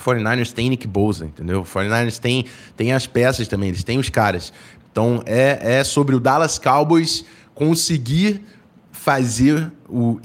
49ers 0.00 0.52
tem 0.52 0.68
Nick 0.70 0.86
Bosa, 0.88 1.26
entendeu? 1.26 1.60
O 1.60 1.64
49ers 1.64 2.18
tem, 2.18 2.46
tem 2.76 2.92
as 2.92 3.06
peças 3.06 3.46
também, 3.46 3.68
eles 3.68 3.84
têm 3.84 3.98
os 3.98 4.08
caras. 4.08 4.52
Então 4.98 5.22
é, 5.24 5.78
é 5.78 5.84
sobre 5.84 6.16
o 6.16 6.18
Dallas 6.18 6.58
Cowboys 6.58 7.24
conseguir 7.54 8.42
fazer 8.90 9.70
o 9.88 10.18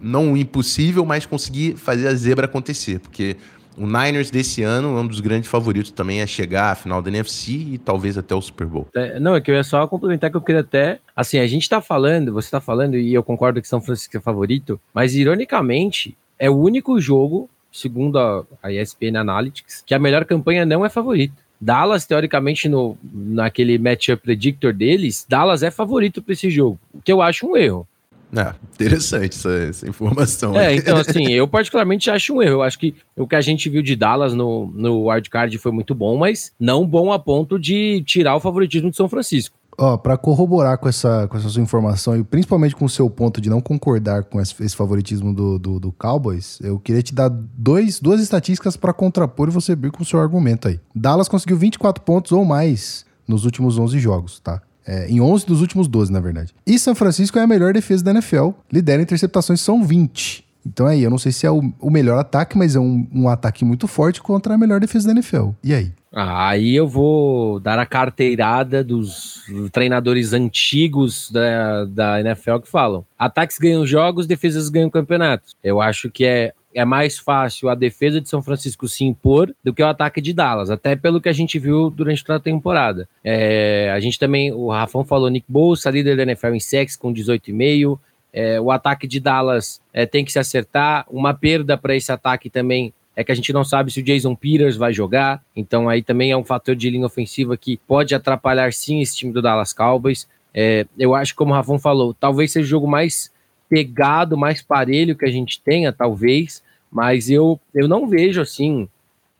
não 0.00 0.32
o 0.32 0.36
impossível, 0.36 1.04
mas 1.04 1.26
conseguir 1.26 1.76
fazer 1.76 2.06
a 2.06 2.14
zebra 2.14 2.46
acontecer, 2.46 3.00
porque 3.00 3.36
o 3.76 3.86
Niners 3.86 4.30
desse 4.30 4.62
ano 4.62 4.96
é 4.96 5.00
um 5.00 5.06
dos 5.06 5.18
grandes 5.18 5.50
favoritos 5.50 5.90
também 5.90 6.22
a 6.22 6.28
chegar 6.28 6.70
à 6.70 6.74
final 6.76 7.02
da 7.02 7.10
NFC 7.10 7.50
e 7.50 7.78
talvez 7.78 8.16
até 8.16 8.32
o 8.32 8.40
Super 8.40 8.68
Bowl. 8.68 8.86
É, 8.94 9.18
não, 9.18 9.34
é 9.34 9.40
que 9.40 9.50
eu 9.50 9.56
ia 9.56 9.64
só 9.64 9.84
complementar 9.88 10.30
que 10.30 10.36
eu 10.36 10.40
queria 10.40 10.60
até. 10.60 11.00
Assim, 11.14 11.40
a 11.40 11.46
gente 11.48 11.68
tá 11.68 11.80
falando, 11.80 12.32
você 12.32 12.48
tá 12.50 12.60
falando, 12.60 12.96
e 12.96 13.12
eu 13.12 13.24
concordo 13.24 13.60
que 13.60 13.66
São 13.66 13.80
Francisco 13.80 14.16
é 14.16 14.20
favorito, 14.20 14.80
mas 14.94 15.16
ironicamente, 15.16 16.16
é 16.38 16.48
o 16.48 16.56
único 16.56 17.00
jogo, 17.00 17.50
segundo 17.72 18.16
a, 18.16 18.44
a 18.62 18.72
ESPN 18.72 19.18
Analytics, 19.18 19.82
que 19.84 19.92
a 19.92 19.98
melhor 19.98 20.24
campanha 20.24 20.64
não 20.64 20.86
é 20.86 20.88
favorito. 20.88 21.49
Dallas, 21.60 22.06
teoricamente, 22.06 22.68
no, 22.68 22.96
naquele 23.12 23.78
matchup 23.78 24.22
predictor 24.22 24.72
deles, 24.72 25.26
Dallas 25.28 25.62
é 25.62 25.70
favorito 25.70 26.22
para 26.22 26.32
esse 26.32 26.50
jogo, 26.50 26.78
o 26.94 27.02
que 27.02 27.12
eu 27.12 27.20
acho 27.20 27.46
um 27.46 27.56
erro. 27.56 27.86
Ah, 28.34 28.54
interessante 28.74 29.36
essa, 29.36 29.50
essa 29.50 29.88
informação. 29.88 30.56
É, 30.56 30.74
então 30.74 30.96
assim, 30.98 31.28
eu 31.32 31.48
particularmente 31.48 32.10
acho 32.10 32.34
um 32.34 32.42
erro. 32.42 32.54
Eu 32.54 32.62
acho 32.62 32.78
que 32.78 32.94
o 33.16 33.26
que 33.26 33.34
a 33.34 33.40
gente 33.40 33.68
viu 33.68 33.82
de 33.82 33.96
Dallas 33.96 34.32
no, 34.34 34.66
no 34.74 35.08
wildcard 35.08 35.56
foi 35.58 35.72
muito 35.72 35.94
bom, 35.94 36.16
mas 36.16 36.52
não 36.58 36.86
bom 36.86 37.12
a 37.12 37.18
ponto 37.18 37.58
de 37.58 38.02
tirar 38.06 38.36
o 38.36 38.40
favoritismo 38.40 38.90
de 38.90 38.96
São 38.96 39.08
Francisco. 39.08 39.56
Ó, 39.82 39.96
para 39.96 40.18
corroborar 40.18 40.76
com 40.76 40.90
essa, 40.90 41.26
com 41.26 41.38
essa 41.38 41.48
sua 41.48 41.62
informação 41.62 42.14
e 42.14 42.22
principalmente 42.22 42.76
com 42.76 42.84
o 42.84 42.88
seu 42.88 43.08
ponto 43.08 43.40
de 43.40 43.48
não 43.48 43.62
concordar 43.62 44.24
com 44.24 44.38
esse, 44.38 44.54
esse 44.62 44.76
favoritismo 44.76 45.32
do, 45.32 45.58
do, 45.58 45.80
do, 45.80 45.90
Cowboys, 45.92 46.58
eu 46.60 46.78
queria 46.78 47.02
te 47.02 47.14
dar 47.14 47.30
dois, 47.30 47.98
duas 47.98 48.20
estatísticas 48.20 48.76
para 48.76 48.92
contrapor 48.92 49.48
e 49.48 49.50
você 49.50 49.74
vir 49.74 49.90
com 49.90 50.02
o 50.02 50.04
seu 50.04 50.20
argumento 50.20 50.68
aí. 50.68 50.78
Dallas 50.94 51.30
conseguiu 51.30 51.56
24 51.56 52.04
pontos 52.04 52.30
ou 52.30 52.44
mais 52.44 53.06
nos 53.26 53.46
últimos 53.46 53.78
11 53.78 53.98
jogos, 53.98 54.38
tá? 54.40 54.60
É, 54.86 55.08
em 55.08 55.18
11 55.18 55.46
dos 55.46 55.62
últimos 55.62 55.88
12, 55.88 56.12
na 56.12 56.20
verdade. 56.20 56.54
E 56.66 56.78
São 56.78 56.94
Francisco 56.94 57.38
é 57.38 57.42
a 57.42 57.46
melhor 57.46 57.72
defesa 57.72 58.04
da 58.04 58.10
NFL. 58.10 58.50
Lidera 58.70 59.00
interceptações, 59.00 59.62
são 59.62 59.82
20. 59.82 60.44
Então 60.66 60.86
aí, 60.86 61.02
eu 61.02 61.08
não 61.08 61.16
sei 61.16 61.32
se 61.32 61.46
é 61.46 61.50
o, 61.50 61.72
o 61.80 61.90
melhor 61.90 62.18
ataque, 62.18 62.58
mas 62.58 62.76
é 62.76 62.80
um, 62.80 63.08
um, 63.10 63.28
ataque 63.28 63.64
muito 63.64 63.88
forte 63.88 64.20
contra 64.20 64.54
a 64.54 64.58
melhor 64.58 64.78
defesa 64.78 65.06
da 65.06 65.12
NFL. 65.12 65.50
E 65.64 65.72
aí? 65.72 65.92
Aí 66.12 66.74
eu 66.74 66.88
vou 66.88 67.60
dar 67.60 67.78
a 67.78 67.86
carteirada 67.86 68.82
dos 68.82 69.44
treinadores 69.70 70.32
antigos 70.32 71.30
da, 71.30 71.84
da 71.84 72.20
NFL 72.20 72.58
que 72.58 72.68
falam: 72.68 73.06
ataques 73.18 73.58
ganham 73.58 73.86
jogos, 73.86 74.26
defesas 74.26 74.68
ganham 74.68 74.90
campeonatos. 74.90 75.54
Eu 75.62 75.80
acho 75.80 76.10
que 76.10 76.24
é 76.24 76.52
é 76.74 76.84
mais 76.84 77.18
fácil 77.18 77.68
a 77.68 77.74
defesa 77.74 78.20
de 78.20 78.28
São 78.28 78.42
Francisco 78.42 78.86
se 78.86 79.04
impor 79.04 79.52
do 79.62 79.74
que 79.74 79.82
o 79.82 79.86
ataque 79.86 80.20
de 80.20 80.32
Dallas, 80.32 80.70
até 80.70 80.94
pelo 80.94 81.20
que 81.20 81.28
a 81.28 81.32
gente 81.32 81.58
viu 81.58 81.90
durante 81.90 82.24
toda 82.24 82.38
a 82.38 82.42
temporada. 82.42 83.08
É, 83.24 83.90
a 83.92 83.98
gente 83.98 84.18
também, 84.18 84.52
o 84.52 84.70
Rafão 84.70 85.04
falou, 85.04 85.28
Nick 85.28 85.46
Bolsa, 85.48 85.90
líder 85.90 86.16
da 86.16 86.22
NFL 86.22 86.54
em 86.54 86.60
sex 86.60 86.96
com 86.96 87.12
18,5. 87.12 87.98
É, 88.32 88.60
o 88.60 88.70
ataque 88.70 89.08
de 89.08 89.18
Dallas 89.18 89.80
é, 89.92 90.06
tem 90.06 90.24
que 90.24 90.30
se 90.30 90.38
acertar. 90.38 91.04
Uma 91.10 91.34
perda 91.34 91.76
para 91.76 91.96
esse 91.96 92.12
ataque 92.12 92.48
também 92.48 92.94
é 93.20 93.24
que 93.24 93.30
a 93.30 93.34
gente 93.34 93.52
não 93.52 93.62
sabe 93.62 93.92
se 93.92 94.00
o 94.00 94.02
Jason 94.02 94.34
Peters 94.34 94.78
vai 94.78 94.94
jogar, 94.94 95.42
então 95.54 95.90
aí 95.90 96.02
também 96.02 96.30
é 96.30 96.36
um 96.36 96.42
fator 96.42 96.74
de 96.74 96.88
linha 96.88 97.04
ofensiva 97.04 97.54
que 97.54 97.76
pode 97.76 98.14
atrapalhar 98.14 98.72
sim 98.72 99.02
esse 99.02 99.14
time 99.14 99.30
do 99.30 99.42
Dallas 99.42 99.74
Cowboys. 99.74 100.26
É, 100.54 100.86
eu 100.98 101.14
acho, 101.14 101.34
como 101.34 101.52
o 101.52 101.54
Rafão 101.54 101.78
falou, 101.78 102.14
talvez 102.14 102.50
seja 102.50 102.64
o 102.64 102.68
jogo 102.70 102.88
mais 102.88 103.30
pegado, 103.68 104.38
mais 104.38 104.62
parelho 104.62 105.14
que 105.14 105.26
a 105.26 105.30
gente 105.30 105.60
tenha, 105.60 105.92
talvez, 105.92 106.62
mas 106.90 107.28
eu, 107.28 107.60
eu 107.74 107.86
não 107.86 108.08
vejo 108.08 108.40
assim 108.40 108.88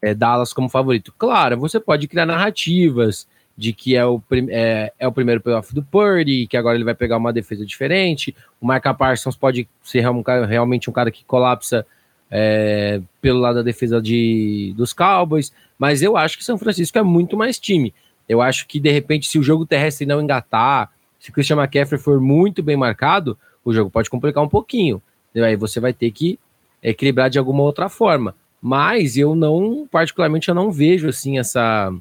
é, 0.03 0.15
Dallas 0.15 0.53
como 0.53 0.69
favorito. 0.69 1.15
Claro, 1.17 1.59
você 1.59 1.81
pode 1.81 2.07
criar 2.07 2.27
narrativas 2.27 3.27
de 3.57 3.73
que 3.73 3.97
é 3.97 4.05
o, 4.05 4.23
é, 4.51 4.93
é 4.99 5.09
o 5.09 5.13
primeiro 5.13 5.41
playoff 5.41 5.75
do 5.75 5.83
Purdy, 5.83 6.47
que 6.47 6.57
agora 6.57 6.77
ele 6.77 6.85
vai 6.85 6.95
pegar 6.95 7.17
uma 7.17 7.33
defesa 7.33 7.65
diferente. 7.65 8.37
O 8.61 8.69
Micah 8.69 8.93
Parsons 8.93 9.37
pode 9.37 9.67
ser 9.83 10.05
realmente 10.47 10.91
um 10.91 10.93
cara 10.93 11.11
que 11.11 11.25
colapsa 11.25 11.87
é, 12.31 13.01
pelo 13.21 13.41
lado 13.41 13.57
da 13.57 13.63
defesa 13.63 14.01
de, 14.01 14.73
dos 14.77 14.93
Cowboys, 14.93 15.53
mas 15.79 16.03
eu 16.03 16.17
acho 16.17 16.39
que 16.39 16.45
São 16.45 16.59
Francisco 16.59 16.99
é 16.99 17.03
muito 17.03 17.37
mais 17.37 17.59
time. 17.59 17.93
Eu 18.29 18.41
acho 18.41 18.67
que, 18.67 18.79
de 18.79 18.91
repente, 18.91 19.29
se 19.29 19.39
o 19.39 19.43
jogo 19.43 19.67
terrestre 19.67 20.07
não 20.07 20.23
engatar, 20.23 20.91
se 21.19 21.31
o 21.31 21.33
Christian 21.33 21.57
McCaffrey 21.57 22.01
for 22.01 22.21
muito 22.21 22.63
bem 22.63 22.77
marcado, 22.77 23.37
o 23.65 23.73
jogo 23.73 23.91
pode 23.91 24.09
complicar 24.09 24.43
um 24.43 24.49
pouquinho. 24.49 25.03
Aí 25.35 25.57
você 25.57 25.81
vai 25.81 25.93
ter 25.93 26.11
que 26.11 26.39
equilibrar 26.83 27.29
de 27.29 27.39
alguma 27.39 27.63
outra 27.63 27.89
forma. 27.89 28.35
Mas 28.63 29.17
eu 29.17 29.35
não, 29.35 29.89
particularmente, 29.91 30.49
eu 30.49 30.55
não 30.55 30.71
vejo 30.71 31.09
assim 31.09 31.39
essa 31.39 31.93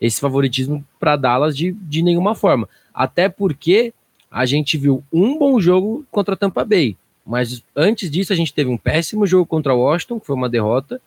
esse 0.00 0.20
favoritismo 0.20 0.84
para 0.98 1.14
Dallas 1.14 1.56
de, 1.56 1.70
de 1.72 2.02
nenhuma 2.02 2.34
forma. 2.34 2.68
Até 2.92 3.28
porque 3.28 3.94
a 4.28 4.44
gente 4.44 4.76
viu 4.76 5.04
um 5.12 5.38
bom 5.38 5.60
jogo 5.60 6.04
contra 6.10 6.36
Tampa 6.36 6.64
Bay. 6.64 6.96
Mas 7.24 7.62
antes 7.74 8.10
disso, 8.10 8.32
a 8.32 8.36
gente 8.36 8.52
teve 8.52 8.70
um 8.70 8.76
péssimo 8.76 9.26
jogo 9.26 9.46
contra 9.46 9.74
Washington, 9.74 10.18
que 10.18 10.26
foi 10.26 10.36
uma 10.36 10.48
derrota, 10.48 11.00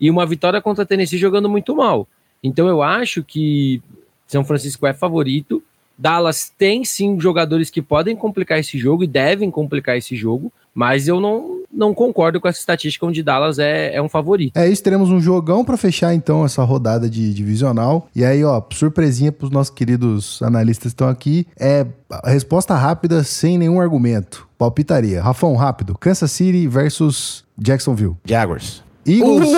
e 0.00 0.10
uma 0.10 0.26
vitória 0.26 0.60
contra 0.60 0.84
Tennessee 0.84 1.18
jogando 1.18 1.48
muito 1.48 1.74
mal. 1.74 2.06
Então 2.42 2.68
eu 2.68 2.82
acho 2.82 3.24
que 3.24 3.82
São 4.26 4.44
Francisco 4.44 4.86
é 4.86 4.92
favorito. 4.92 5.62
Dallas 5.96 6.52
tem 6.56 6.84
sim 6.84 7.18
jogadores 7.18 7.70
que 7.70 7.80
podem 7.80 8.14
complicar 8.14 8.58
esse 8.58 8.76
jogo 8.76 9.04
e 9.04 9.06
devem 9.06 9.50
complicar 9.50 9.96
esse 9.96 10.14
jogo, 10.14 10.52
mas 10.76 11.08
eu 11.08 11.18
não, 11.22 11.62
não 11.72 11.94
concordo 11.94 12.38
com 12.38 12.46
essa 12.46 12.58
estatística 12.58 13.06
onde 13.06 13.22
Dallas 13.22 13.58
é, 13.58 13.94
é 13.94 14.02
um 14.02 14.10
favorito. 14.10 14.54
É 14.54 14.68
isso, 14.68 14.82
teremos 14.82 15.08
um 15.08 15.18
jogão 15.18 15.64
para 15.64 15.78
fechar 15.78 16.12
então 16.12 16.44
essa 16.44 16.62
rodada 16.62 17.08
de 17.08 17.32
divisional. 17.32 18.06
E 18.14 18.22
aí, 18.22 18.44
ó, 18.44 18.62
surpresinha 18.70 19.32
pros 19.32 19.50
nossos 19.50 19.72
queridos 19.72 20.42
analistas 20.42 20.82
que 20.82 20.88
estão 20.88 21.08
aqui, 21.08 21.46
é 21.58 21.86
resposta 22.26 22.74
rápida 22.74 23.24
sem 23.24 23.56
nenhum 23.56 23.80
argumento. 23.80 24.46
Palpitaria. 24.58 25.22
Rafão, 25.22 25.56
rápido. 25.56 25.96
Kansas 25.98 26.30
City 26.30 26.68
versus 26.68 27.42
Jacksonville. 27.56 28.14
Jaguars. 28.26 28.84
Eagles, 29.06 29.50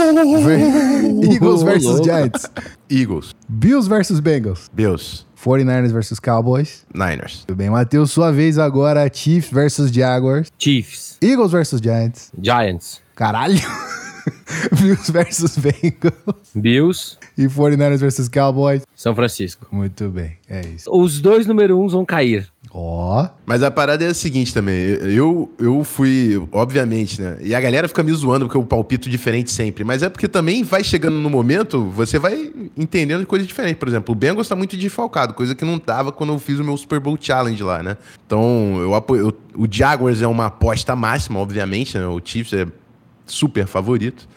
ver... 0.45 0.61
Eagles 1.33 1.63
versus 1.65 2.01
Giants. 2.05 2.47
Eagles. 2.89 3.35
Bills 3.49 3.89
versus 3.89 4.21
Bengals. 4.21 4.71
Bills. 4.73 5.27
49ers 5.43 5.93
versus 5.93 6.19
Cowboys. 6.19 6.85
Niners. 6.93 7.45
Tudo 7.47 7.57
bem, 7.57 7.71
Matheus, 7.71 8.11
sua 8.11 8.33
vez 8.33 8.59
agora. 8.59 9.09
Chiefs 9.13 9.51
versus 9.51 9.91
Jaguars. 9.91 10.51
Chiefs. 10.59 11.17
Eagles 11.23 11.53
versus 11.53 11.81
Giants. 11.81 12.33
Giants. 12.43 13.01
Caralho. 13.15 13.59
Bills 14.81 15.11
versus 15.11 15.57
Bengals. 15.57 16.51
Bills. 16.55 17.19
E 17.37 17.47
49ers 17.47 17.99
versus 17.99 18.29
Cowboys. 18.29 18.83
São 18.95 19.15
Francisco. 19.15 19.67
Muito 19.71 20.09
bem, 20.11 20.37
é 20.49 20.61
isso. 20.63 20.91
Os 20.93 21.21
dois 21.21 21.47
número 21.47 21.81
uns 21.81 21.93
vão 21.93 22.05
cair. 22.05 22.49
Ó. 22.71 23.25
Oh. 23.25 23.29
Mas 23.47 23.63
a 23.63 23.71
parada 23.71 24.05
é 24.05 24.09
a 24.09 24.15
seguinte 24.15 24.53
também. 24.53 24.77
Eu, 24.77 25.51
eu 25.59 25.83
fui, 25.85 26.41
obviamente, 26.53 27.21
né? 27.21 27.39
E 27.41 27.55
a 27.55 27.61
galera 27.61 27.89
fica 27.89 28.03
me 28.03 28.13
zoando 28.13 28.47
porque 28.47 28.57
eu 28.57 28.65
palpito 28.65 29.09
diferente 29.09 29.51
sempre. 29.51 29.85
Mas 29.85 30.03
é 30.03 30.09
porque 30.09 30.29
também 30.29 30.63
vai 30.63 30.85
chegando 30.85 31.17
no 31.19 31.31
momento, 31.31 31.85
você 31.91 32.19
vai 32.19 32.53
entendendo 32.77 33.27
coisas 33.27 33.49
diferentes. 33.49 33.79
Por 33.79 33.89
exemplo, 33.89 34.13
o 34.13 34.15
Bengals 34.15 34.49
tá 34.49 34.55
muito 34.55 34.77
desfalcado, 34.77 35.35
coisa 35.35 35.55
que 35.55 35.65
não 35.65 35.79
tava 35.79 36.13
quando 36.13 36.33
eu 36.33 36.39
fiz 36.39 36.59
o 36.59 36.65
meu 36.65 36.77
Super 36.77 37.01
Bowl 37.01 37.17
Challenge 37.21 37.63
lá, 37.63 37.83
né? 37.83 37.97
Então, 38.27 38.77
eu 38.81 38.95
apoio. 38.95 39.35
o 39.57 39.67
Jaguars 39.71 40.21
é 40.21 40.27
uma 40.27 40.47
aposta 40.47 40.95
máxima, 40.95 41.39
obviamente, 41.39 41.97
né? 41.97 42.07
O 42.07 42.21
Chiefs 42.23 42.53
é 42.53 42.67
super 43.27 43.67
favorito. 43.67 44.29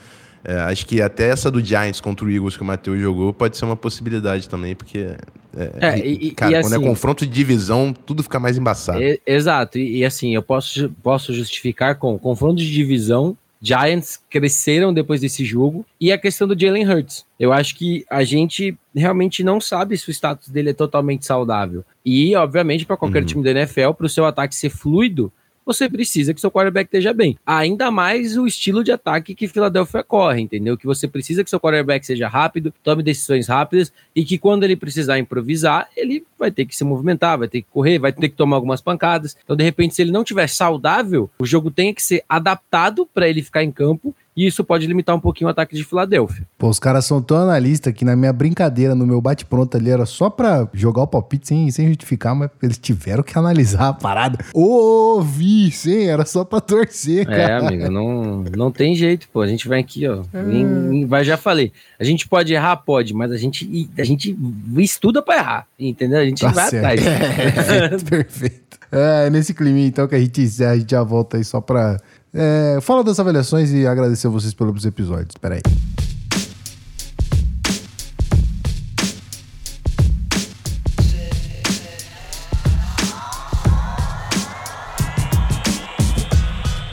É, 0.43 0.55
acho 0.61 0.85
que 0.85 1.01
até 1.01 1.29
essa 1.29 1.51
do 1.51 1.63
Giants 1.63 2.01
contra 2.01 2.25
o 2.25 2.29
Eagles 2.29 2.57
que 2.57 2.63
o 2.63 2.65
Matheus 2.65 2.99
jogou 2.99 3.33
pode 3.33 3.57
ser 3.57 3.65
uma 3.65 3.75
possibilidade 3.75 4.49
também, 4.49 4.75
porque. 4.75 5.15
É, 5.55 5.99
é, 5.99 6.07
e, 6.07 6.31
cara, 6.31 6.51
e 6.51 6.61
quando 6.61 6.73
é 6.73 6.77
assim, 6.77 6.85
é 6.85 6.87
confronto 6.87 7.25
de 7.25 7.31
divisão, 7.31 7.93
tudo 7.93 8.23
fica 8.23 8.39
mais 8.39 8.57
embaçado. 8.57 8.99
Exato, 9.25 9.77
e, 9.77 9.97
e, 9.97 10.05
assim, 10.05 10.33
eu 10.33 10.41
posso, 10.41 10.89
posso 11.03 11.33
justificar 11.33 11.95
com 11.95 12.17
confronto 12.17 12.55
de 12.55 12.71
divisão. 12.71 13.37
Giants 13.63 14.19
cresceram 14.27 14.91
depois 14.91 15.21
desse 15.21 15.45
jogo 15.45 15.85
e 15.99 16.11
a 16.11 16.17
questão 16.17 16.47
do 16.47 16.59
Jalen 16.59 16.89
Hurts. 16.89 17.23
Eu 17.39 17.53
acho 17.53 17.75
que 17.75 18.03
a 18.09 18.23
gente 18.23 18.75
realmente 18.95 19.43
não 19.43 19.61
sabe 19.61 19.95
se 19.95 20.09
o 20.09 20.11
status 20.11 20.49
dele 20.49 20.71
é 20.71 20.73
totalmente 20.73 21.27
saudável. 21.27 21.85
E, 22.03 22.35
obviamente, 22.35 22.87
para 22.87 22.97
qualquer 22.97 23.19
uhum. 23.19 23.25
time 23.25 23.43
da 23.43 23.51
NFL, 23.51 23.91
para 23.91 24.07
o 24.07 24.09
seu 24.09 24.25
ataque 24.25 24.55
ser 24.55 24.71
fluido, 24.71 25.31
você 25.65 25.89
precisa 25.89 26.33
que 26.33 26.41
seu 26.41 26.51
quarterback 26.51 26.87
esteja 26.87 27.13
bem. 27.13 27.37
Ainda 27.45 27.91
mais 27.91 28.37
o 28.37 28.45
estilo 28.45 28.83
de 28.83 28.91
ataque 28.91 29.35
que 29.35 29.47
Philadelphia 29.47 30.03
corre, 30.03 30.41
entendeu? 30.41 30.77
Que 30.77 30.85
você 30.85 31.07
precisa 31.07 31.43
que 31.43 31.49
seu 31.49 31.59
quarterback 31.59 32.05
seja 32.05 32.27
rápido, 32.27 32.73
tome 32.83 33.03
decisões 33.03 33.47
rápidas 33.47 33.91
e 34.15 34.23
que 34.25 34.37
quando 34.37 34.63
ele 34.63 34.75
precisar 34.75 35.19
improvisar, 35.19 35.89
ele 35.95 36.25
vai 36.41 36.51
ter 36.51 36.65
que 36.65 36.75
se 36.75 36.83
movimentar, 36.83 37.37
vai 37.37 37.47
ter 37.47 37.61
que 37.61 37.67
correr, 37.71 37.99
vai 37.99 38.11
ter 38.11 38.27
que 38.27 38.35
tomar 38.35 38.57
algumas 38.57 38.81
pancadas. 38.81 39.37
Então, 39.43 39.55
de 39.55 39.63
repente, 39.63 39.95
se 39.95 40.01
ele 40.01 40.11
não 40.11 40.23
tiver 40.23 40.47
saudável, 40.47 41.29
o 41.39 41.45
jogo 41.45 41.71
tem 41.71 41.93
que 41.93 42.03
ser 42.03 42.23
adaptado 42.27 43.07
para 43.13 43.29
ele 43.29 43.41
ficar 43.41 43.63
em 43.63 43.71
campo 43.71 44.13
e 44.35 44.47
isso 44.47 44.63
pode 44.63 44.87
limitar 44.87 45.15
um 45.15 45.19
pouquinho 45.19 45.47
o 45.47 45.51
ataque 45.51 45.75
de 45.75 45.83
Filadélfia. 45.83 46.47
Pô, 46.57 46.69
os 46.69 46.79
caras 46.79 47.05
são 47.05 47.21
tão 47.21 47.37
analistas 47.37 47.93
que 47.93 48.05
na 48.05 48.15
minha 48.15 48.31
brincadeira, 48.31 48.95
no 48.95 49.05
meu 49.05 49.19
bate-pronto 49.21 49.75
ali, 49.75 49.89
era 49.89 50.05
só 50.05 50.29
pra 50.29 50.67
jogar 50.73 51.03
o 51.03 51.07
palpite 51.07 51.47
sem, 51.47 51.69
sem 51.69 51.87
justificar, 51.87 52.33
mas 52.33 52.49
eles 52.63 52.77
tiveram 52.77 53.23
que 53.23 53.37
analisar 53.37 53.89
a 53.89 53.93
parada. 53.93 54.43
Ouvi, 54.53 55.69
sim, 55.71 56.05
era 56.05 56.25
só 56.25 56.45
pra 56.45 56.61
torcer, 56.61 57.21
é, 57.21 57.25
cara. 57.25 57.41
É, 57.41 57.67
amigo, 57.67 57.91
não, 57.91 58.43
não 58.55 58.71
tem 58.71 58.95
jeito, 58.95 59.27
pô. 59.33 59.41
A 59.41 59.47
gente 59.47 59.67
vai 59.67 59.79
aqui, 59.79 60.07
ó. 60.07 60.23
Em, 60.33 61.01
em, 61.01 61.05
vai, 61.05 61.23
já 61.25 61.35
falei. 61.35 61.73
A 61.99 62.03
gente 62.03 62.27
pode 62.27 62.53
errar, 62.53 62.77
pode, 62.77 63.13
mas 63.13 63.31
a 63.31 63.37
gente, 63.37 63.89
a 63.97 64.03
gente 64.03 64.37
estuda 64.77 65.21
pra 65.21 65.35
errar, 65.35 65.67
entendeu? 65.77 66.19
A 66.33 66.35
gente 66.35 66.41
tá 66.41 66.51
vai 66.51 66.69
certo. 66.69 66.85
atrás. 66.85 68.03
Perfeito, 68.03 68.05
perfeito. 68.05 68.77
É, 68.91 69.29
nesse 69.29 69.53
clima, 69.53 69.79
então, 69.79 70.07
que 70.07 70.15
a 70.15 70.19
gente, 70.19 70.41
a 70.63 70.77
gente 70.77 70.91
já 70.91 71.01
volta 71.01 71.37
aí 71.37 71.43
só 71.43 71.61
pra 71.61 71.97
é, 72.33 72.79
fala 72.81 73.03
das 73.03 73.19
avaliações 73.19 73.71
e 73.71 73.85
agradecer 73.85 74.27
a 74.27 74.29
vocês 74.29 74.53
pelos 74.53 74.85
episódios. 74.85 75.29
Espera 75.35 75.55
aí. 75.55 75.61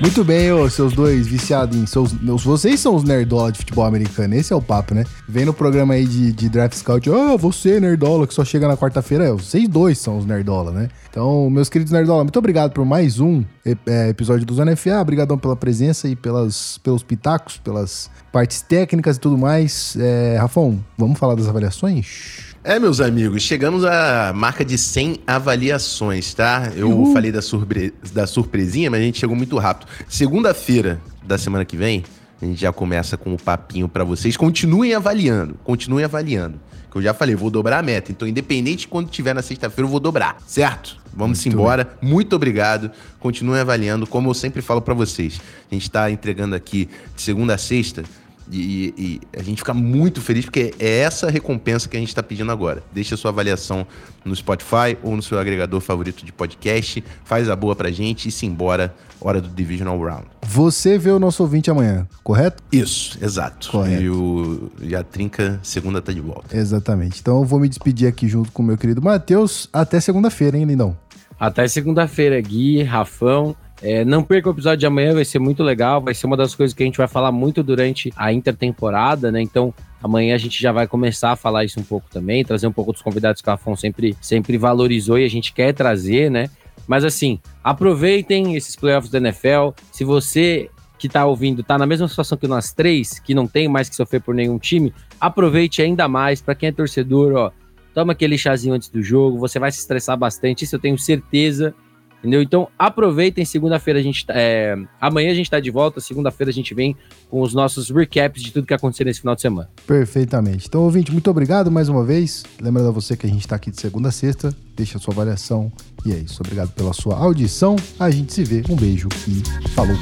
Muito 0.01 0.23
bem, 0.23 0.53
ô, 0.53 0.71
seus 0.71 0.93
dois 0.93 1.27
viciados 1.27 1.77
em. 1.77 1.85
Seus, 1.85 2.13
vocês 2.45 2.79
são 2.79 2.95
os 2.95 3.03
nerdola 3.03 3.51
de 3.51 3.59
futebol 3.59 3.85
americano, 3.85 4.33
esse 4.37 4.53
é 4.53 4.57
o 4.57 4.63
papo, 4.63 4.95
né? 4.95 5.05
Vem 5.29 5.45
no 5.45 5.53
programa 5.53 5.95
aí 5.95 6.07
de, 6.07 6.33
de 6.33 6.49
Draft 6.49 6.77
Scout, 6.77 7.11
ah, 7.11 7.33
oh, 7.35 7.39
você, 7.39 7.81
nerdola, 7.81 8.25
que 8.25 8.33
só 8.33 8.45
chega 8.45 8.69
na 8.69 8.77
quarta-feira. 8.77 9.25
É, 9.25 9.33
vocês 9.33 9.67
dois 9.67 9.99
são 9.99 10.17
os 10.17 10.25
nerdola, 10.25 10.71
né? 10.71 10.89
Então, 11.11 11.51
meus 11.51 11.69
queridos 11.69 11.93
nerdola, 11.93 12.23
muito 12.23 12.39
obrigado 12.39 12.71
por 12.71 12.85
mais 12.85 13.19
um 13.19 13.45
é, 13.67 14.09
episódio 14.09 14.47
do 14.47 14.55
Zona 14.55 14.77
FA. 14.77 15.01
Obrigadão 15.01 15.37
pela 15.37 15.57
presença 15.57 16.09
e 16.09 16.15
pelas, 16.15 16.79
pelos 16.79 17.03
pitacos, 17.03 17.57
pelas 17.57 18.09
partes 18.31 18.63
técnicas 18.63 19.17
e 19.17 19.21
tudo 19.21 19.37
mais. 19.37 19.97
É, 19.99 20.37
Rafão, 20.39 20.79
vamos 20.97 21.19
falar 21.19 21.35
das 21.35 21.49
avaliações? 21.49 22.48
É, 22.64 22.79
meus 22.79 23.01
amigos, 23.01 23.42
chegamos 23.42 23.85
à 23.85 24.33
marca 24.35 24.64
de 24.64 24.77
100 24.77 25.21
avaliações, 25.27 26.35
tá? 26.35 26.73
Eu 26.75 26.90
Uhul. 26.90 27.12
falei 27.12 27.31
da, 27.33 27.40
surpre... 27.40 27.94
da 28.12 28.27
surpresinha, 28.27 28.90
mas 28.90 29.01
a 29.01 29.05
gente 29.05 29.18
chegou 29.18 29.37
muito 29.37 29.57
rápido. 29.59 29.88
Segunda-feira 30.09 31.01
da 31.25 31.38
semana 31.38 31.64
que 31.64 31.77
vem, 31.77 32.05
a 32.42 32.44
gente 32.44 32.61
já 32.61 32.73
começa 32.73 33.16
com 33.16 33.33
o 33.33 33.38
papinho 33.38 33.88
para 33.88 34.05
vocês. 34.05 34.37
Continuem 34.37 34.92
avaliando, 34.92 35.55
continuem 35.64 36.05
avaliando. 36.05 36.61
Que 36.90 36.99
eu 36.99 37.03
já 37.03 37.14
falei, 37.14 37.35
vou 37.35 37.49
dobrar 37.51 37.79
a 37.79 37.83
meta. 37.83 38.11
Então, 38.11 38.27
independente 38.27 38.81
de 38.81 38.88
quando 38.88 39.09
tiver 39.09 39.35
na 39.35 39.42
sexta-feira, 39.42 39.87
eu 39.87 39.90
vou 39.90 40.01
dobrar, 40.01 40.38
certo? 40.47 40.97
Vamos 41.14 41.42
muito 41.44 41.55
embora. 41.55 41.85
Bem. 42.01 42.11
Muito 42.11 42.35
obrigado. 42.35 42.90
Continuem 43.21 43.61
avaliando, 43.61 44.07
como 44.07 44.31
eu 44.31 44.35
sempre 44.35 44.62
falo 44.62 44.81
para 44.83 44.94
vocês. 44.94 45.40
A 45.71 45.75
gente 45.75 45.83
está 45.85 46.11
entregando 46.11 46.55
aqui 46.55 46.88
de 47.14 47.23
segunda 47.23 47.55
a 47.55 47.59
sexta 47.59 48.05
e, 48.51 48.95
e, 48.97 49.21
a 49.39 49.43
gente 49.43 49.59
fica 49.59 49.75
muito 49.75 50.21
feliz 50.21 50.45
porque 50.45 50.75
é 50.79 51.01
essa 51.01 51.31
recompensa 51.31 51.89
que 51.89 51.97
a 51.97 52.01
gente 52.01 52.09
está 52.09 52.23
pedindo 52.23 52.51
agora. 52.51 52.83
Deixa 52.93 53.15
a 53.15 53.19
sua 53.19 53.31
avaliação 53.31 53.87
no 54.25 54.35
Spotify 54.35 54.97
ou 55.03 55.15
no 55.15 55.23
seu 55.23 55.39
agregador 55.39 55.81
favorito 55.81 56.25
de 56.25 56.33
podcast. 56.33 57.05
Faz 57.25 57.49
a 57.49 57.57
boa 57.57 57.77
pra 57.77 57.91
gente 57.91 58.29
e 58.29 58.33
se 58.33 58.47
embora. 58.47 58.95
Hora 59.21 59.41
do 59.41 59.49
Divisional 59.49 59.99
Round. 59.99 60.27
Você 60.43 60.97
vê 60.97 61.11
o 61.11 61.19
nosso 61.19 61.43
ouvinte 61.43 61.69
amanhã, 61.69 62.07
correto? 62.23 62.63
Isso, 62.71 63.19
exato. 63.21 63.69
Correto. 63.69 64.01
E, 64.01 64.09
o, 64.09 64.71
e 64.81 64.95
a 64.95 65.03
Trinca, 65.03 65.59
segunda, 65.61 66.01
tá 66.01 66.13
de 66.13 66.21
volta. 66.21 66.57
Exatamente. 66.57 67.21
Então 67.21 67.39
eu 67.39 67.45
vou 67.45 67.59
me 67.59 67.69
despedir 67.69 68.07
aqui 68.07 68.29
junto 68.29 68.53
com 68.53 68.63
o 68.63 68.67
meu 68.67 68.79
querido 68.79 69.03
Matheus. 69.03 69.69
Até 69.73 69.99
segunda-feira, 69.99 70.57
hein, 70.57 70.65
Lindão? 70.67 70.97
Até 71.39 71.67
segunda-feira, 71.67 72.41
Gui, 72.41 72.83
Rafão. 72.85 73.57
É, 73.81 74.05
não 74.05 74.25
perca 74.25 74.49
o 74.49 74.53
episódio 74.53 74.79
de 74.79 74.87
amanhã, 74.87 75.14
vai 75.14 75.25
ser 75.25 75.38
muito 75.38 75.62
legal. 75.62 76.01
Vai 76.01 76.14
ser 76.14 76.27
uma 76.27 76.37
das 76.37 76.55
coisas 76.55 76.75
que 76.75 76.83
a 76.83 76.87
gente 76.87 76.99
vai 76.99 77.09
falar 77.09 77.31
muito 77.31 77.62
durante 77.62 78.12
a 78.17 78.33
intertemporada, 78.33 79.31
né? 79.31 79.41
Então, 79.41 79.73
amanhã 80.03 80.35
a 80.35 80.38
gente 80.38 80.61
já 80.61 80.73
vai 80.73 80.87
começar 80.87 81.33
a 81.33 81.37
falar 81.37 81.64
isso 81.64 81.79
um 81.79 81.85
pouco 81.85 82.09
também, 82.11 82.45
trazer 82.45 82.67
um 82.67 82.73
pouco 82.73 82.93
dos 82.93 83.03
convidados 83.03 83.41
que 83.41 83.49
o 83.49 83.53
Afon 83.53 83.77
sempre, 83.77 84.17
sempre 84.21 84.59
valorizou 84.59 85.19
e 85.19 85.25
a 85.25 85.31
gente 85.31 85.53
quer 85.53 85.73
trazer, 85.73 86.31
né? 86.31 86.51
Mas 86.87 87.05
assim, 87.05 87.38
aproveitem 87.62 88.57
esses 88.57 88.75
playoffs 88.75 89.11
da 89.11 89.19
NFL. 89.19 89.71
Se 89.93 90.05
você 90.05 90.71
que 90.99 91.09
tá 91.09 91.25
ouvindo 91.25 91.62
tá 91.62 91.79
na 91.79 91.87
mesma 91.87 92.09
situação 92.09 92.37
que 92.37 92.49
nós 92.49 92.73
três, 92.73 93.21
que 93.21 93.35
não 93.35 93.47
tem 93.47 93.69
mais 93.69 93.88
que 93.88 93.95
sofrer 93.95 94.21
por 94.21 94.35
nenhum 94.35 94.59
time, 94.59 94.93
aproveite 95.21 95.81
ainda 95.81 96.09
mais. 96.09 96.41
Para 96.41 96.57
quem 96.57 96.71
é 96.71 96.73
torcedor, 96.73 97.35
ó, 97.35 97.53
toma 97.95 98.12
aquele 98.12 98.37
chazinho 98.37 98.75
antes 98.75 98.88
do 98.88 99.01
jogo, 99.01 99.38
você 99.38 99.59
vai 99.59 99.71
se 99.71 99.79
estressar 99.79 100.17
bastante, 100.17 100.64
isso 100.64 100.75
eu 100.75 100.81
tenho 100.81 100.99
certeza. 100.99 101.75
Entendeu? 102.19 102.43
Então 102.43 102.69
aproveitem, 102.79 103.45
segunda-feira 103.45 104.01
a 104.01 104.03
gente. 104.03 104.27
Tá, 104.27 104.35
é, 104.37 104.77
amanhã 105.01 105.31
a 105.31 105.35
gente 105.35 105.51
tá 105.51 105.61
de 105.61 105.71
volta, 105.71 106.01
segunda-feira 106.01 106.51
a 106.51 106.53
gente 106.53 106.75
vem 106.75 106.97
com 107.31 107.41
os 107.41 107.55
nossos 107.55 107.91
recaps 107.91 108.43
de 108.43 108.53
tudo 108.53 108.67
que 108.67 108.75
aconteceu 108.75 109.07
nesse 109.07 109.21
final 109.21 109.35
de 109.35 109.41
semana. 109.41 109.69
Perfeitamente. 109.87 110.67
Então, 110.67 110.83
ouvinte, 110.83 111.13
muito 111.13 111.31
obrigado 111.31 111.71
mais 111.71 111.89
uma 111.89 112.05
vez. 112.05 112.45
Lembrando 112.61 112.89
a 112.89 112.93
você 112.93 113.17
que 113.17 113.27
a 113.27 113.31
gente 113.31 113.47
tá 113.47 113.57
aqui 113.57 113.71
de 113.71 113.81
segunda 113.81 114.09
a 114.09 114.13
sexta. 114.13 114.55
Deixa 114.77 114.99
a 114.99 115.01
sua 115.01 115.15
avaliação. 115.15 115.73
E 116.05 116.13
é 116.13 116.17
isso. 116.17 116.43
Obrigado 116.43 116.73
pela 116.73 116.93
sua 116.93 117.17
audição. 117.17 117.77
A 117.99 118.11
gente 118.11 118.33
se 118.33 118.43
vê. 118.45 118.63
Um 118.69 118.77
beijo 118.77 119.09
e 119.29 119.69
falou. 119.71 119.97